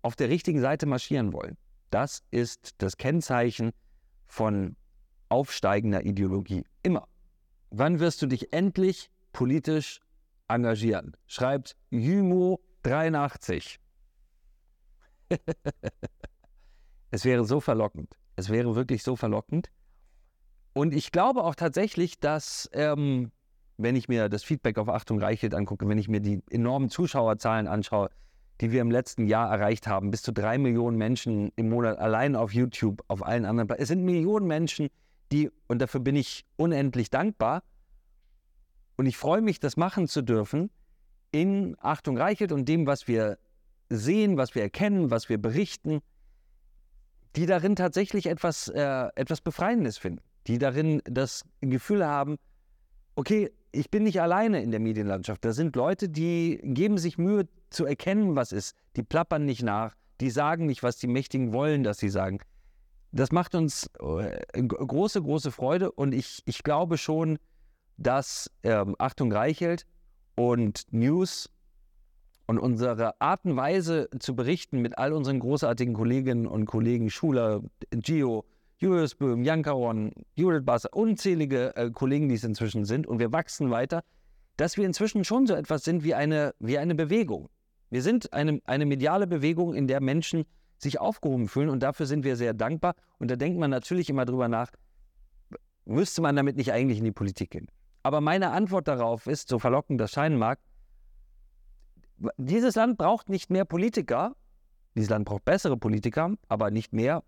auf 0.00 0.16
der 0.16 0.30
richtigen 0.30 0.62
Seite 0.62 0.86
marschieren 0.86 1.34
wollen. 1.34 1.58
Das 1.90 2.22
ist 2.30 2.76
das 2.78 2.96
Kennzeichen 2.96 3.72
von 4.26 4.76
aufsteigender 5.28 6.06
Ideologie. 6.06 6.64
Immer. 6.82 7.06
Wann 7.68 8.00
wirst 8.00 8.22
du 8.22 8.26
dich 8.26 8.54
endlich 8.54 9.10
politisch 9.34 10.00
engagieren? 10.48 11.14
Schreibt 11.26 11.76
Jümo83. 11.92 13.76
es 17.10 17.26
wäre 17.26 17.44
so 17.44 17.60
verlockend. 17.60 18.16
Es 18.38 18.50
wäre 18.50 18.76
wirklich 18.76 19.02
so 19.02 19.16
verlockend. 19.16 19.68
Und 20.72 20.94
ich 20.94 21.10
glaube 21.10 21.42
auch 21.42 21.56
tatsächlich, 21.56 22.20
dass, 22.20 22.70
ähm, 22.72 23.32
wenn 23.78 23.96
ich 23.96 24.06
mir 24.06 24.28
das 24.28 24.44
Feedback 24.44 24.78
auf 24.78 24.88
Achtung 24.88 25.20
Reichelt 25.20 25.54
angucke, 25.54 25.88
wenn 25.88 25.98
ich 25.98 26.06
mir 26.06 26.20
die 26.20 26.40
enormen 26.48 26.88
Zuschauerzahlen 26.88 27.66
anschaue, 27.66 28.10
die 28.60 28.70
wir 28.70 28.80
im 28.80 28.92
letzten 28.92 29.26
Jahr 29.26 29.50
erreicht 29.50 29.88
haben, 29.88 30.12
bis 30.12 30.22
zu 30.22 30.32
drei 30.32 30.56
Millionen 30.56 30.96
Menschen 30.96 31.50
im 31.56 31.68
Monat 31.68 31.98
allein 31.98 32.36
auf 32.36 32.54
YouTube, 32.54 33.02
auf 33.08 33.26
allen 33.26 33.44
anderen. 33.44 33.68
Es 33.70 33.88
sind 33.88 34.04
Millionen 34.04 34.46
Menschen, 34.46 34.88
die, 35.32 35.50
und 35.66 35.82
dafür 35.82 35.98
bin 35.98 36.14
ich 36.14 36.46
unendlich 36.56 37.10
dankbar, 37.10 37.64
und 38.96 39.06
ich 39.06 39.16
freue 39.16 39.40
mich, 39.40 39.58
das 39.58 39.76
machen 39.76 40.06
zu 40.06 40.22
dürfen 40.22 40.70
in 41.32 41.74
Achtung 41.80 42.16
Reichelt 42.16 42.52
und 42.52 42.68
dem, 42.68 42.86
was 42.86 43.08
wir 43.08 43.38
sehen, 43.90 44.36
was 44.36 44.54
wir 44.54 44.62
erkennen, 44.62 45.10
was 45.10 45.28
wir 45.28 45.38
berichten 45.38 46.02
die 47.38 47.46
darin 47.46 47.76
tatsächlich 47.76 48.26
etwas, 48.26 48.66
äh, 48.66 49.08
etwas 49.14 49.40
Befreiendes 49.40 49.96
finden, 49.96 50.20
die 50.48 50.58
darin 50.58 51.00
das 51.04 51.44
Gefühl 51.60 52.04
haben, 52.04 52.36
okay, 53.14 53.52
ich 53.70 53.92
bin 53.92 54.02
nicht 54.02 54.20
alleine 54.20 54.60
in 54.60 54.72
der 54.72 54.80
Medienlandschaft. 54.80 55.44
Da 55.44 55.52
sind 55.52 55.76
Leute, 55.76 56.08
die 56.08 56.58
geben 56.64 56.98
sich 56.98 57.16
Mühe 57.16 57.46
zu 57.70 57.84
erkennen, 57.84 58.34
was 58.34 58.50
ist. 58.50 58.74
Die 58.96 59.04
plappern 59.04 59.44
nicht 59.44 59.62
nach, 59.62 59.94
die 60.20 60.30
sagen 60.30 60.66
nicht, 60.66 60.82
was 60.82 60.96
die 60.96 61.06
Mächtigen 61.06 61.52
wollen, 61.52 61.84
dass 61.84 61.98
sie 61.98 62.08
sagen. 62.08 62.40
Das 63.12 63.30
macht 63.30 63.54
uns 63.54 63.88
äh, 64.00 64.42
große, 64.60 65.22
große 65.22 65.52
Freude 65.52 65.92
und 65.92 66.14
ich, 66.14 66.42
ich 66.44 66.64
glaube 66.64 66.98
schon, 66.98 67.38
dass 67.98 68.50
ähm, 68.64 68.96
Achtung 68.98 69.32
Reichelt 69.32 69.86
und 70.34 70.86
News 70.90 71.50
und 72.48 72.58
unsere 72.58 73.20
Art 73.20 73.44
und 73.44 73.56
Weise 73.56 74.08
zu 74.18 74.34
berichten 74.34 74.80
mit 74.80 74.96
all 74.96 75.12
unseren 75.12 75.38
großartigen 75.38 75.92
Kolleginnen 75.92 76.46
und 76.46 76.64
Kollegen, 76.64 77.10
Schuler, 77.10 77.60
Gio, 77.90 78.46
Julius 78.78 79.14
Böhm, 79.14 79.44
Jankaron, 79.44 80.12
Judith 80.34 80.64
Basser, 80.64 80.88
unzählige 80.94 81.76
äh, 81.76 81.90
Kollegen, 81.90 82.28
die 82.28 82.36
es 82.36 82.44
inzwischen 82.44 82.86
sind, 82.86 83.06
und 83.06 83.18
wir 83.18 83.32
wachsen 83.32 83.70
weiter, 83.70 84.02
dass 84.56 84.78
wir 84.78 84.86
inzwischen 84.86 85.24
schon 85.24 85.46
so 85.46 85.54
etwas 85.54 85.84
sind 85.84 86.04
wie 86.04 86.14
eine, 86.14 86.54
wie 86.58 86.78
eine 86.78 86.94
Bewegung. 86.94 87.50
Wir 87.90 88.02
sind 88.02 88.32
eine, 88.32 88.60
eine 88.64 88.86
mediale 88.86 89.26
Bewegung, 89.26 89.74
in 89.74 89.86
der 89.86 90.00
Menschen 90.00 90.44
sich 90.78 91.00
aufgehoben 91.00 91.48
fühlen 91.48 91.68
und 91.68 91.82
dafür 91.82 92.06
sind 92.06 92.24
wir 92.24 92.36
sehr 92.36 92.54
dankbar. 92.54 92.94
Und 93.18 93.30
da 93.30 93.36
denkt 93.36 93.58
man 93.58 93.70
natürlich 93.70 94.08
immer 94.08 94.24
drüber 94.24 94.48
nach, 94.48 94.70
müsste 95.84 96.22
man 96.22 96.34
damit 96.34 96.56
nicht 96.56 96.72
eigentlich 96.72 96.98
in 96.98 97.04
die 97.04 97.12
Politik 97.12 97.50
gehen? 97.50 97.68
Aber 98.02 98.22
meine 98.22 98.52
Antwort 98.52 98.88
darauf 98.88 99.26
ist, 99.26 99.48
so 99.48 99.58
verlockend 99.58 100.00
das 100.00 100.12
scheinen 100.12 100.38
mag, 100.38 100.60
dieses 102.36 102.74
Land 102.74 102.98
braucht 102.98 103.28
nicht 103.28 103.50
mehr 103.50 103.64
Politiker, 103.64 104.34
dieses 104.94 105.10
Land 105.10 105.26
braucht 105.26 105.44
bessere 105.44 105.76
Politiker, 105.76 106.34
aber 106.48 106.70
nicht 106.70 106.92
mehr 106.92 107.22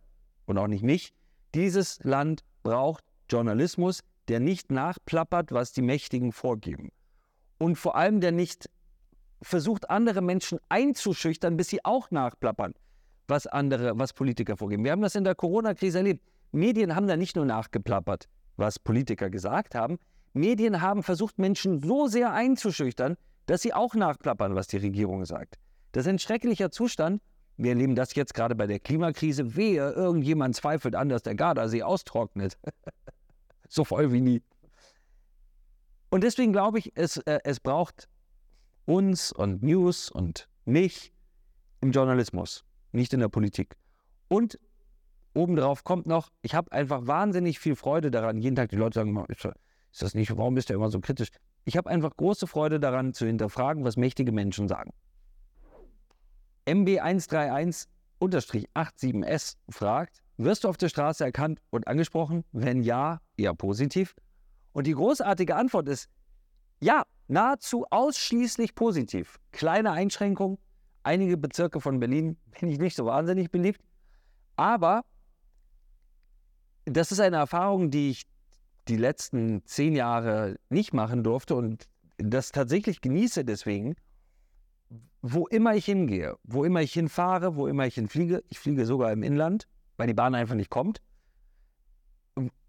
und 0.46 0.58
auch 0.58 0.66
nicht 0.66 0.82
mich. 0.82 1.12
Dieses 1.54 2.02
Land 2.02 2.42
braucht 2.62 3.04
Journalismus, 3.28 4.00
der 4.28 4.40
nicht 4.40 4.70
nachplappert, 4.70 5.52
was 5.52 5.72
die 5.72 5.82
Mächtigen 5.82 6.32
vorgeben. 6.32 6.90
Und 7.58 7.76
vor 7.76 7.96
allem, 7.96 8.20
der 8.20 8.32
nicht 8.32 8.68
versucht, 9.42 9.90
andere 9.90 10.20
Menschen 10.20 10.58
einzuschüchtern, 10.68 11.56
bis 11.56 11.68
sie 11.68 11.84
auch 11.84 12.10
nachplappern, 12.10 12.74
was 13.28 13.46
andere, 13.46 13.98
was 13.98 14.12
Politiker 14.12 14.56
vorgeben. 14.56 14.84
Wir 14.84 14.92
haben 14.92 15.02
das 15.02 15.14
in 15.14 15.24
der 15.24 15.34
Corona-Krise 15.34 15.98
erlebt. 15.98 16.24
Medien 16.52 16.94
haben 16.94 17.06
da 17.06 17.16
nicht 17.16 17.36
nur 17.36 17.44
nachgeplappert, 17.44 18.28
was 18.56 18.78
Politiker 18.78 19.30
gesagt 19.30 19.74
haben. 19.74 19.98
Medien 20.32 20.80
haben 20.80 21.02
versucht, 21.02 21.38
Menschen 21.38 21.80
so 21.80 22.06
sehr 22.06 22.32
einzuschüchtern, 22.32 23.16
dass 23.46 23.62
sie 23.62 23.72
auch 23.72 23.94
nachplappern, 23.94 24.54
was 24.54 24.66
die 24.68 24.78
Regierung 24.78 25.24
sagt. 25.24 25.58
Das 25.92 26.06
ist 26.06 26.08
ein 26.08 26.18
schrecklicher 26.18 26.70
Zustand. 26.70 27.20
Wir 27.56 27.70
erleben 27.70 27.94
das 27.94 28.14
jetzt 28.14 28.34
gerade 28.34 28.54
bei 28.54 28.66
der 28.66 28.78
Klimakrise. 28.78 29.56
Wehe, 29.56 29.90
irgendjemand 29.90 30.56
zweifelt 30.56 30.94
an, 30.94 31.08
dass 31.08 31.22
der 31.22 31.34
Gardasee 31.34 31.82
austrocknet. 31.82 32.58
so 33.68 33.84
voll 33.84 34.12
wie 34.12 34.20
nie. 34.20 34.42
Und 36.10 36.24
deswegen 36.24 36.52
glaube 36.52 36.78
ich, 36.78 36.92
es, 36.94 37.18
äh, 37.18 37.40
es 37.44 37.60
braucht 37.60 38.08
uns 38.86 39.32
und 39.32 39.62
News 39.62 40.10
und 40.10 40.48
mich 40.64 41.12
im 41.80 41.92
Journalismus, 41.92 42.64
nicht 42.92 43.12
in 43.12 43.20
der 43.20 43.28
Politik. 43.28 43.76
Und 44.28 44.58
obendrauf 45.34 45.84
kommt 45.84 46.06
noch, 46.06 46.30
ich 46.42 46.54
habe 46.54 46.72
einfach 46.72 47.06
wahnsinnig 47.06 47.58
viel 47.58 47.76
Freude 47.76 48.10
daran. 48.10 48.38
Jeden 48.38 48.56
Tag 48.56 48.70
die 48.70 48.76
Leute 48.76 48.94
sagen, 48.94 49.24
ist 49.28 50.02
das 50.02 50.14
nicht, 50.14 50.36
warum 50.36 50.54
bist 50.54 50.70
du 50.70 50.74
immer 50.74 50.90
so 50.90 51.00
kritisch? 51.00 51.30
Ich 51.64 51.76
habe 51.76 51.90
einfach 51.90 52.16
große 52.16 52.46
Freude 52.46 52.78
daran 52.80 53.12
zu 53.12 53.26
hinterfragen, 53.26 53.84
was 53.84 53.96
mächtige 53.96 54.32
Menschen 54.32 54.66
sagen. 54.68 54.92
MB131-87S 56.66 59.56
fragt, 59.68 60.22
wirst 60.36 60.64
du 60.64 60.68
auf 60.68 60.76
der 60.76 60.88
Straße 60.88 61.24
erkannt 61.24 61.60
und 61.70 61.88
angesprochen? 61.88 62.44
Wenn 62.52 62.82
ja, 62.82 63.20
eher 63.36 63.54
positiv. 63.54 64.14
Und 64.72 64.86
die 64.86 64.94
großartige 64.94 65.56
Antwort 65.56 65.88
ist 65.88 66.08
ja, 66.80 67.04
nahezu 67.28 67.84
ausschließlich 67.90 68.74
positiv. 68.74 69.38
Kleine 69.52 69.92
Einschränkung. 69.92 70.58
Einige 71.02 71.36
Bezirke 71.36 71.80
von 71.80 72.00
Berlin 72.00 72.38
bin 72.60 72.70
ich 72.70 72.78
nicht 72.78 72.96
so 72.96 73.06
wahnsinnig 73.06 73.50
beliebt. 73.50 73.80
Aber 74.56 75.04
das 76.86 77.12
ist 77.12 77.20
eine 77.20 77.36
Erfahrung, 77.36 77.90
die 77.90 78.10
ich 78.10 78.22
die 78.88 78.96
letzten 78.96 79.64
zehn 79.64 79.94
Jahre 79.94 80.56
nicht 80.68 80.92
machen 80.92 81.22
durfte 81.22 81.54
und 81.54 81.88
das 82.18 82.52
tatsächlich 82.52 83.00
genieße 83.00 83.44
deswegen, 83.44 83.94
wo 85.22 85.46
immer 85.46 85.74
ich 85.74 85.84
hingehe, 85.84 86.36
wo 86.44 86.64
immer 86.64 86.82
ich 86.82 86.92
hinfahre, 86.92 87.56
wo 87.56 87.66
immer 87.66 87.86
ich 87.86 87.94
hinfliege, 87.94 88.42
ich 88.48 88.58
fliege 88.58 88.86
sogar 88.86 89.12
im 89.12 89.22
Inland, 89.22 89.68
weil 89.96 90.06
die 90.06 90.14
Bahn 90.14 90.34
einfach 90.34 90.54
nicht 90.54 90.70
kommt, 90.70 91.00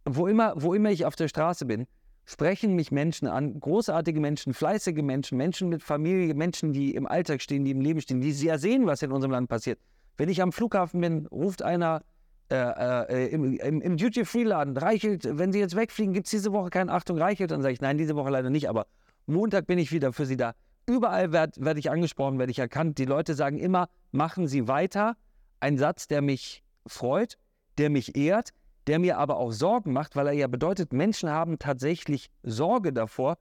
wo 0.05 0.27
immer, 0.27 0.53
wo 0.57 0.73
immer 0.73 0.91
ich 0.91 1.05
auf 1.05 1.15
der 1.15 1.27
Straße 1.27 1.65
bin, 1.65 1.87
sprechen 2.25 2.75
mich 2.75 2.91
Menschen 2.91 3.27
an, 3.27 3.59
großartige 3.59 4.19
Menschen, 4.19 4.53
fleißige 4.53 5.01
Menschen, 5.01 5.37
Menschen 5.37 5.69
mit 5.69 5.83
Familie, 5.83 6.33
Menschen, 6.33 6.73
die 6.73 6.93
im 6.95 7.07
Alltag 7.07 7.41
stehen, 7.41 7.65
die 7.65 7.71
im 7.71 7.81
Leben 7.81 8.01
stehen, 8.01 8.21
die 8.21 8.31
sehr 8.31 8.59
sehen, 8.59 8.85
was 8.85 9.01
in 9.01 9.11
unserem 9.11 9.31
Land 9.31 9.49
passiert. 9.49 9.79
Wenn 10.17 10.29
ich 10.29 10.41
am 10.41 10.51
Flughafen 10.51 11.01
bin, 11.01 11.25
ruft 11.27 11.61
einer 11.61 12.03
äh, 12.51 13.27
äh, 13.27 13.27
im, 13.29 13.53
im, 13.53 13.97
Duty-Free-Laden, 13.97 14.75
Reichelt, 14.75 15.25
wenn 15.37 15.53
Sie 15.53 15.59
jetzt 15.59 15.75
wegfliegen, 15.75 16.13
gibt 16.13 16.27
es 16.27 16.31
diese 16.31 16.51
Woche 16.51 16.69
keine 16.69 16.91
Achtung, 16.91 17.17
Reichelt? 17.17 17.51
Dann 17.51 17.61
sage 17.61 17.73
ich, 17.73 17.81
nein, 17.81 17.97
diese 17.97 18.15
Woche 18.15 18.29
leider 18.29 18.49
nicht, 18.49 18.67
aber 18.67 18.87
Montag 19.25 19.67
bin 19.67 19.79
ich 19.79 19.91
wieder 19.91 20.11
für 20.11 20.25
Sie 20.25 20.35
da. 20.35 20.53
Überall 20.85 21.31
werde 21.31 21.63
werd 21.63 21.77
ich 21.77 21.89
angesprochen, 21.89 22.39
werde 22.39 22.51
ich 22.51 22.59
erkannt. 22.59 22.97
Die 22.97 23.05
Leute 23.05 23.35
sagen 23.35 23.57
immer, 23.57 23.87
machen 24.11 24.47
Sie 24.47 24.67
weiter. 24.67 25.15
Ein 25.61 25.77
Satz, 25.77 26.07
der 26.07 26.21
mich 26.21 26.63
freut, 26.85 27.37
der 27.77 27.89
mich 27.89 28.17
ehrt, 28.17 28.49
der 28.87 28.99
mir 28.99 29.17
aber 29.17 29.37
auch 29.37 29.51
Sorgen 29.51 29.93
macht, 29.93 30.15
weil 30.15 30.27
er 30.27 30.33
ja 30.33 30.47
bedeutet, 30.47 30.91
Menschen 30.91 31.29
haben 31.29 31.59
tatsächlich 31.59 32.29
Sorge 32.43 32.91
davor, 32.91 33.37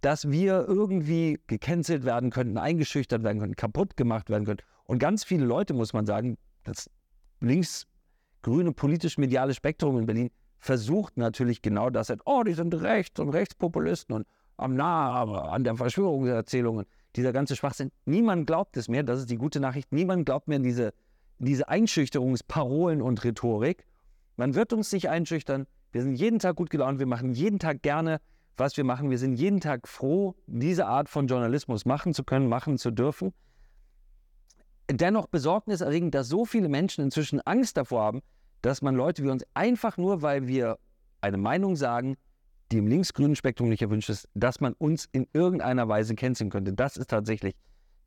dass 0.00 0.30
wir 0.30 0.64
irgendwie 0.66 1.40
gecancelt 1.46 2.04
werden 2.04 2.30
könnten, 2.30 2.56
eingeschüchtert 2.56 3.22
werden 3.22 3.40
könnten, 3.40 3.56
kaputt 3.56 3.96
gemacht 3.96 4.30
werden 4.30 4.44
könnten. 4.44 4.64
Und 4.84 4.98
ganz 4.98 5.24
viele 5.24 5.44
Leute, 5.44 5.74
muss 5.74 5.92
man 5.92 6.06
sagen, 6.06 6.38
das 6.64 6.88
links 7.40 7.86
grüne 8.46 8.70
politisch-mediale 8.72 9.54
Spektrum 9.54 9.98
in 9.98 10.06
Berlin 10.06 10.30
versucht 10.58 11.16
natürlich 11.16 11.62
genau 11.62 11.90
das. 11.90 12.12
Oh, 12.26 12.44
die 12.44 12.52
sind 12.52 12.72
rechts 12.74 13.18
und 13.18 13.30
Rechtspopulisten 13.30 14.14
und 14.14 14.26
am 14.56 14.76
nah 14.76 15.24
an 15.50 15.64
der 15.64 15.74
Verschwörungserzählungen. 15.74 16.86
Dieser 17.16 17.32
ganze 17.32 17.56
Schwachsinn. 17.56 17.90
Niemand 18.04 18.46
glaubt 18.46 18.76
es 18.76 18.86
mehr, 18.88 19.02
das 19.02 19.18
ist 19.18 19.30
die 19.30 19.36
gute 19.36 19.58
Nachricht. 19.58 19.90
Niemand 19.90 20.26
glaubt 20.26 20.46
mehr 20.46 20.60
diese, 20.60 20.94
diese 21.38 21.68
Einschüchterungsparolen 21.68 23.02
und 23.02 23.24
Rhetorik. 23.24 23.84
Man 24.36 24.54
wird 24.54 24.72
uns 24.72 24.92
nicht 24.92 25.08
einschüchtern. 25.08 25.66
Wir 25.90 26.02
sind 26.02 26.14
jeden 26.14 26.38
Tag 26.38 26.54
gut 26.54 26.70
gelaunt. 26.70 27.00
Wir 27.00 27.06
machen 27.06 27.32
jeden 27.32 27.58
Tag 27.58 27.82
gerne, 27.82 28.20
was 28.56 28.76
wir 28.76 28.84
machen. 28.84 29.10
Wir 29.10 29.18
sind 29.18 29.34
jeden 29.34 29.60
Tag 29.60 29.88
froh, 29.88 30.36
diese 30.46 30.86
Art 30.86 31.08
von 31.08 31.26
Journalismus 31.26 31.84
machen 31.84 32.14
zu 32.14 32.22
können, 32.22 32.48
machen 32.48 32.78
zu 32.78 32.92
dürfen. 32.92 33.32
Dennoch 34.88 35.26
besorgniserregend, 35.26 36.14
dass 36.14 36.28
so 36.28 36.44
viele 36.44 36.68
Menschen 36.68 37.02
inzwischen 37.02 37.40
Angst 37.40 37.76
davor 37.76 38.04
haben, 38.04 38.22
dass 38.62 38.82
man 38.82 38.94
Leute 38.94 39.22
wie 39.22 39.28
uns 39.28 39.44
einfach 39.54 39.96
nur, 39.96 40.22
weil 40.22 40.46
wir 40.46 40.78
eine 41.20 41.36
Meinung 41.36 41.76
sagen, 41.76 42.16
die 42.72 42.78
im 42.78 42.86
linksgrünen 42.86 43.36
Spektrum 43.36 43.68
nicht 43.68 43.82
erwünscht 43.82 44.10
ist, 44.10 44.28
dass 44.34 44.60
man 44.60 44.72
uns 44.74 45.08
in 45.12 45.28
irgendeiner 45.32 45.88
Weise 45.88 46.14
canceln 46.14 46.50
könnte. 46.50 46.72
Das 46.72 46.96
ist 46.96 47.10
tatsächlich 47.10 47.54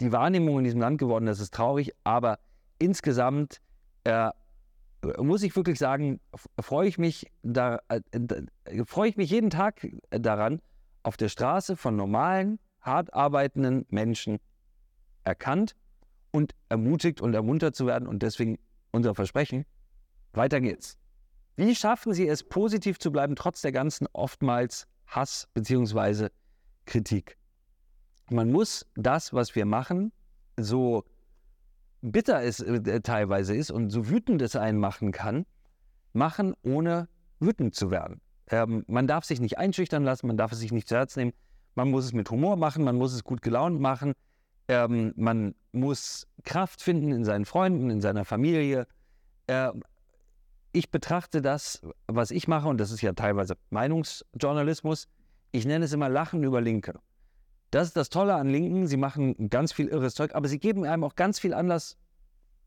die 0.02 0.12
Wahrnehmung 0.12 0.58
in 0.60 0.64
diesem 0.64 0.82
Land 0.82 0.98
geworden. 0.98 1.26
Das 1.26 1.40
ist 1.40 1.54
traurig, 1.54 1.94
aber 2.04 2.40
insgesamt 2.78 3.62
äh, 4.04 4.30
muss 5.18 5.44
ich 5.44 5.56
wirklich 5.56 5.80
sagen, 5.80 6.20
freue 6.60 6.88
ich 6.88 6.98
mich 6.98 7.28
da, 7.42 7.80
äh, 7.88 8.02
freue 8.86 9.10
ich 9.10 9.18
mich 9.18 9.30
jeden 9.30 9.50
Tag 9.50 9.88
daran, 10.10 10.62
auf 11.04 11.16
der 11.16 11.30
Straße 11.30 11.78
von 11.78 11.96
normalen, 11.96 12.60
hart 12.82 13.14
arbeitenden 13.14 13.86
Menschen 13.90 14.40
erkannt 15.24 15.76
und 16.32 16.54
ermutigt 16.68 17.22
und 17.22 17.34
ermuntert 17.34 17.76
zu 17.76 17.86
werden. 17.86 18.08
Und 18.08 18.24
deswegen 18.24 18.58
unser 18.92 19.16
Versprechen, 19.16 19.66
weiter 20.34 20.62
geht's. 20.62 20.98
Wie 21.56 21.76
schaffen 21.76 22.14
Sie 22.14 22.28
es, 22.28 22.44
positiv 22.44 23.00
zu 23.00 23.12
bleiben, 23.12 23.36
trotz 23.36 23.62
der 23.62 23.72
ganzen 23.72 24.08
oftmals 24.14 24.88
Hass 25.08 25.48
bzw. 25.54 26.30
Kritik? 26.86 27.38
Man 28.30 28.52
muss 28.52 28.86
das, 28.96 29.34
was 29.34 29.56
wir 29.56 29.66
machen, 29.66 30.12
so 30.58 31.04
bitter 32.02 32.42
es 32.44 32.60
äh, 32.60 33.02
teilweise 33.02 33.56
ist 33.56 33.72
und 33.72 33.90
so 33.90 34.10
wütend 34.10 34.42
es 34.42 34.56
einen 34.56 34.80
machen 34.80 35.12
kann, 35.12 35.46
machen, 36.14 36.54
ohne 36.64 37.08
wütend 37.40 37.76
zu 37.76 37.92
werden. 37.92 38.22
Ähm, 38.52 38.84
man 38.88 39.08
darf 39.08 39.26
sich 39.26 39.40
nicht 39.40 39.58
einschüchtern 39.58 40.04
lassen, 40.04 40.28
man 40.28 40.38
darf 40.38 40.52
es 40.52 40.60
sich 40.60 40.72
nicht 40.72 40.88
zu 40.88 40.96
Herz 40.96 41.16
nehmen. 41.16 41.34
Man 41.76 41.92
muss 41.92 42.06
es 42.06 42.14
mit 42.14 42.30
Humor 42.30 42.56
machen, 42.56 42.84
man 42.84 42.96
muss 42.96 43.14
es 43.14 43.24
gut 43.24 43.42
gelaunt 43.42 43.80
machen. 43.80 44.14
Ähm, 44.68 45.14
man 45.16 45.56
muss 45.72 46.28
Kraft 46.44 46.82
finden 46.82 47.12
in 47.12 47.24
seinen 47.24 47.46
Freunden, 47.46 47.90
in 47.90 48.02
seiner 48.02 48.26
Familie. 48.26 48.88
Äh, 49.48 49.72
ich 50.72 50.92
betrachte 50.92 51.42
das, 51.42 51.82
was 52.08 52.32
ich 52.32 52.48
mache, 52.48 52.68
und 52.68 52.80
das 52.80 52.92
ist 52.92 53.02
ja 53.02 53.14
teilweise 53.14 53.56
Meinungsjournalismus, 53.70 55.08
ich 55.52 55.66
nenne 55.66 55.86
es 55.86 55.94
immer 55.94 56.10
Lachen 56.10 56.44
über 56.44 56.62
Linke. 56.62 57.00
Das 57.72 57.88
ist 57.88 57.98
das 57.98 58.10
Tolle 58.10 58.36
an 58.36 58.50
Linken, 58.50 58.88
sie 58.88 58.98
machen 58.98 59.50
ganz 59.50 59.72
viel 59.74 59.88
irres 59.88 60.16
Zeug, 60.16 60.34
aber 60.36 60.48
sie 60.48 60.60
geben 60.60 60.86
einem 60.86 61.04
auch 61.04 61.16
ganz 61.16 61.40
viel 61.40 61.54
Anlass, 61.54 61.98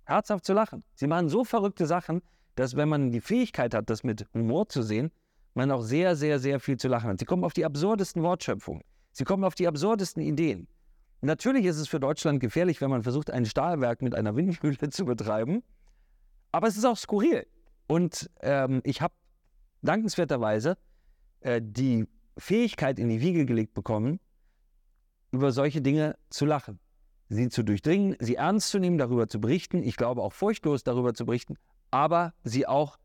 herzhaft 0.04 0.44
zu 0.44 0.52
lachen. 0.52 0.84
Sie 0.94 1.06
machen 1.06 1.28
so 1.28 1.44
verrückte 1.44 1.86
Sachen, 1.86 2.22
dass 2.54 2.76
wenn 2.76 2.88
man 2.88 3.10
die 3.10 3.20
Fähigkeit 3.20 3.74
hat, 3.74 3.88
das 3.88 4.04
mit 4.04 4.26
Humor 4.34 4.68
zu 4.68 4.82
sehen, 4.82 5.10
man 5.54 5.70
auch 5.70 5.82
sehr, 5.82 6.16
sehr, 6.16 6.38
sehr 6.38 6.60
viel 6.60 6.76
zu 6.76 6.88
lachen 6.88 7.10
hat. 7.10 7.18
Sie 7.18 7.24
kommen 7.24 7.44
auf 7.44 7.52
die 7.52 7.64
absurdesten 7.64 8.22
Wortschöpfungen. 8.22 8.82
Sie 9.12 9.24
kommen 9.24 9.44
auf 9.44 9.54
die 9.54 9.66
absurdesten 9.66 10.22
Ideen. 10.22 10.66
Natürlich 11.20 11.66
ist 11.66 11.78
es 11.78 11.88
für 11.88 12.00
Deutschland 12.00 12.40
gefährlich, 12.40 12.80
wenn 12.80 12.90
man 12.90 13.02
versucht, 13.02 13.30
ein 13.30 13.46
Stahlwerk 13.46 14.02
mit 14.02 14.14
einer 14.14 14.34
Windmühle 14.34 14.88
zu 14.90 15.04
betreiben. 15.04 15.62
Aber 16.50 16.68
es 16.68 16.76
ist 16.76 16.84
auch 16.84 16.96
skurril. 16.96 17.46
Und 17.92 18.30
ähm, 18.40 18.80
ich 18.84 19.02
habe 19.02 19.12
dankenswerterweise 19.82 20.78
äh, 21.40 21.60
die 21.62 22.06
Fähigkeit 22.38 22.98
in 22.98 23.10
die 23.10 23.20
Wiege 23.20 23.44
gelegt 23.44 23.74
bekommen, 23.74 24.18
über 25.30 25.52
solche 25.52 25.82
Dinge 25.82 26.16
zu 26.30 26.46
lachen. 26.46 26.80
sie 27.28 27.50
zu 27.50 27.62
durchdringen, 27.62 28.16
sie 28.18 28.36
ernst 28.36 28.70
zu 28.70 28.78
nehmen, 28.78 28.96
darüber 28.96 29.28
zu 29.28 29.42
berichten. 29.42 29.82
Ich 29.82 29.96
glaube 29.96 30.22
auch 30.22 30.32
furchtlos 30.32 30.84
darüber 30.84 31.12
zu 31.12 31.26
berichten, 31.26 31.58
aber 31.90 32.32
sie 32.44 32.66
auch 32.66 32.96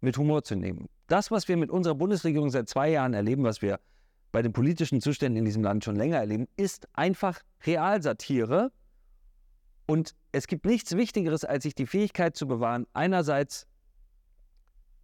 mit 0.00 0.16
Humor 0.16 0.42
zu 0.44 0.56
nehmen. 0.56 0.88
Das, 1.08 1.30
was 1.30 1.46
wir 1.46 1.58
mit 1.58 1.70
unserer 1.70 1.94
Bundesregierung 1.94 2.48
seit 2.48 2.70
zwei 2.70 2.88
Jahren 2.88 3.12
erleben, 3.12 3.44
was 3.44 3.60
wir 3.60 3.80
bei 4.30 4.40
den 4.40 4.54
politischen 4.54 5.02
Zuständen 5.02 5.40
in 5.40 5.44
diesem 5.44 5.62
Land 5.62 5.84
schon 5.84 5.96
länger 5.96 6.16
erleben, 6.16 6.48
ist 6.56 6.88
einfach 6.94 7.42
Realsatire. 7.66 8.72
Und 9.84 10.14
es 10.32 10.46
gibt 10.46 10.64
nichts 10.64 10.96
Wichtigeres, 10.96 11.44
als 11.44 11.64
sich 11.64 11.74
die 11.74 11.86
Fähigkeit 11.86 12.34
zu 12.34 12.48
bewahren, 12.48 12.86
einerseits 12.94 13.66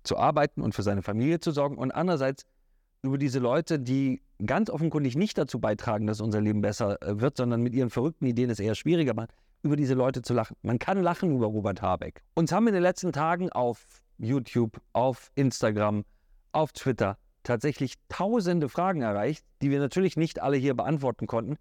zu 0.03 0.17
arbeiten 0.17 0.63
und 0.63 0.75
für 0.75 0.83
seine 0.83 1.03
Familie 1.03 1.41
zu 1.41 1.51
sorgen 1.51 1.79
und 1.79 1.91
andererseits 1.91 2.45
über 3.03 3.19
diese 3.19 3.39
Leute, 3.39 3.79
die 3.79 4.23
ganz 4.45 4.71
offenkundig 4.71 5.17
nicht 5.17 5.39
dazu 5.39 5.61
beitragen, 5.61 6.07
dass 6.07 6.21
unser 6.21 6.41
Leben 6.41 6.61
besser 6.61 7.01
äh, 7.03 7.21
wird, 7.21 7.37
sondern 7.37 7.63
mit 7.63 7.75
ihren 7.75 7.91
verrückten 7.91 8.27
Ideen 8.27 8.51
es 8.51 8.61
eher 8.61 8.75
schwieriger 8.75 9.15
machen, 9.15 9.29
über 9.63 9.77
diese 9.77 9.95
Leute 9.95 10.23
zu 10.23 10.35
lachen. 10.35 10.57
Man 10.63 10.79
kann 10.79 11.03
lachen 11.03 11.35
über 11.35 11.47
Robert 11.47 11.83
Habeck. 11.83 12.23
Uns 12.35 12.53
haben 12.53 12.67
in 12.69 12.75
den 12.75 12.83
letzten 12.83 13.13
Tagen 13.13 13.51
auf 13.51 14.03
YouTube, 14.19 14.81
auf 14.93 15.31
Instagram, 15.35 16.05
auf 16.53 16.73
Twitter 16.73 17.17
tatsächlich 17.43 17.95
tausende 18.09 18.69
Fragen 18.69 19.03
erreicht, 19.03 19.45
die 19.63 19.71
wir 19.71 19.79
natürlich 19.79 20.17
nicht 20.17 20.43
alle 20.43 20.57
hier 20.57 20.75
beantworten 20.75 21.27
konnten. 21.27 21.57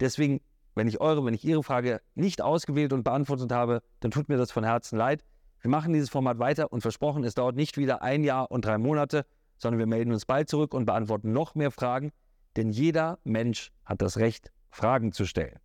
Deswegen, 0.00 0.40
wenn 0.74 0.88
ich 0.88 1.00
eure, 1.00 1.24
wenn 1.24 1.34
ich 1.34 1.44
Ihre 1.44 1.62
Frage 1.62 2.00
nicht 2.14 2.42
ausgewählt 2.42 2.92
und 2.92 3.02
beantwortet 3.02 3.52
habe, 3.52 3.82
dann 4.00 4.10
tut 4.10 4.28
mir 4.28 4.36
das 4.36 4.52
von 4.52 4.64
Herzen 4.64 4.96
leid. 4.96 5.24
Wir 5.66 5.70
machen 5.70 5.92
dieses 5.92 6.10
Format 6.10 6.38
weiter 6.38 6.72
und 6.72 6.82
versprochen, 6.82 7.24
es 7.24 7.34
dauert 7.34 7.56
nicht 7.56 7.76
wieder 7.76 8.00
ein 8.00 8.22
Jahr 8.22 8.52
und 8.52 8.64
drei 8.64 8.78
Monate, 8.78 9.26
sondern 9.58 9.80
wir 9.80 9.86
melden 9.86 10.12
uns 10.12 10.24
bald 10.24 10.48
zurück 10.48 10.72
und 10.72 10.84
beantworten 10.84 11.32
noch 11.32 11.56
mehr 11.56 11.72
Fragen, 11.72 12.12
denn 12.54 12.70
jeder 12.70 13.18
Mensch 13.24 13.72
hat 13.84 14.00
das 14.00 14.16
Recht, 14.16 14.52
Fragen 14.70 15.10
zu 15.10 15.24
stellen. 15.24 15.58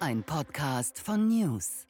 Ein 0.00 0.24
Podcast 0.24 0.98
von 0.98 1.28
News. 1.28 1.86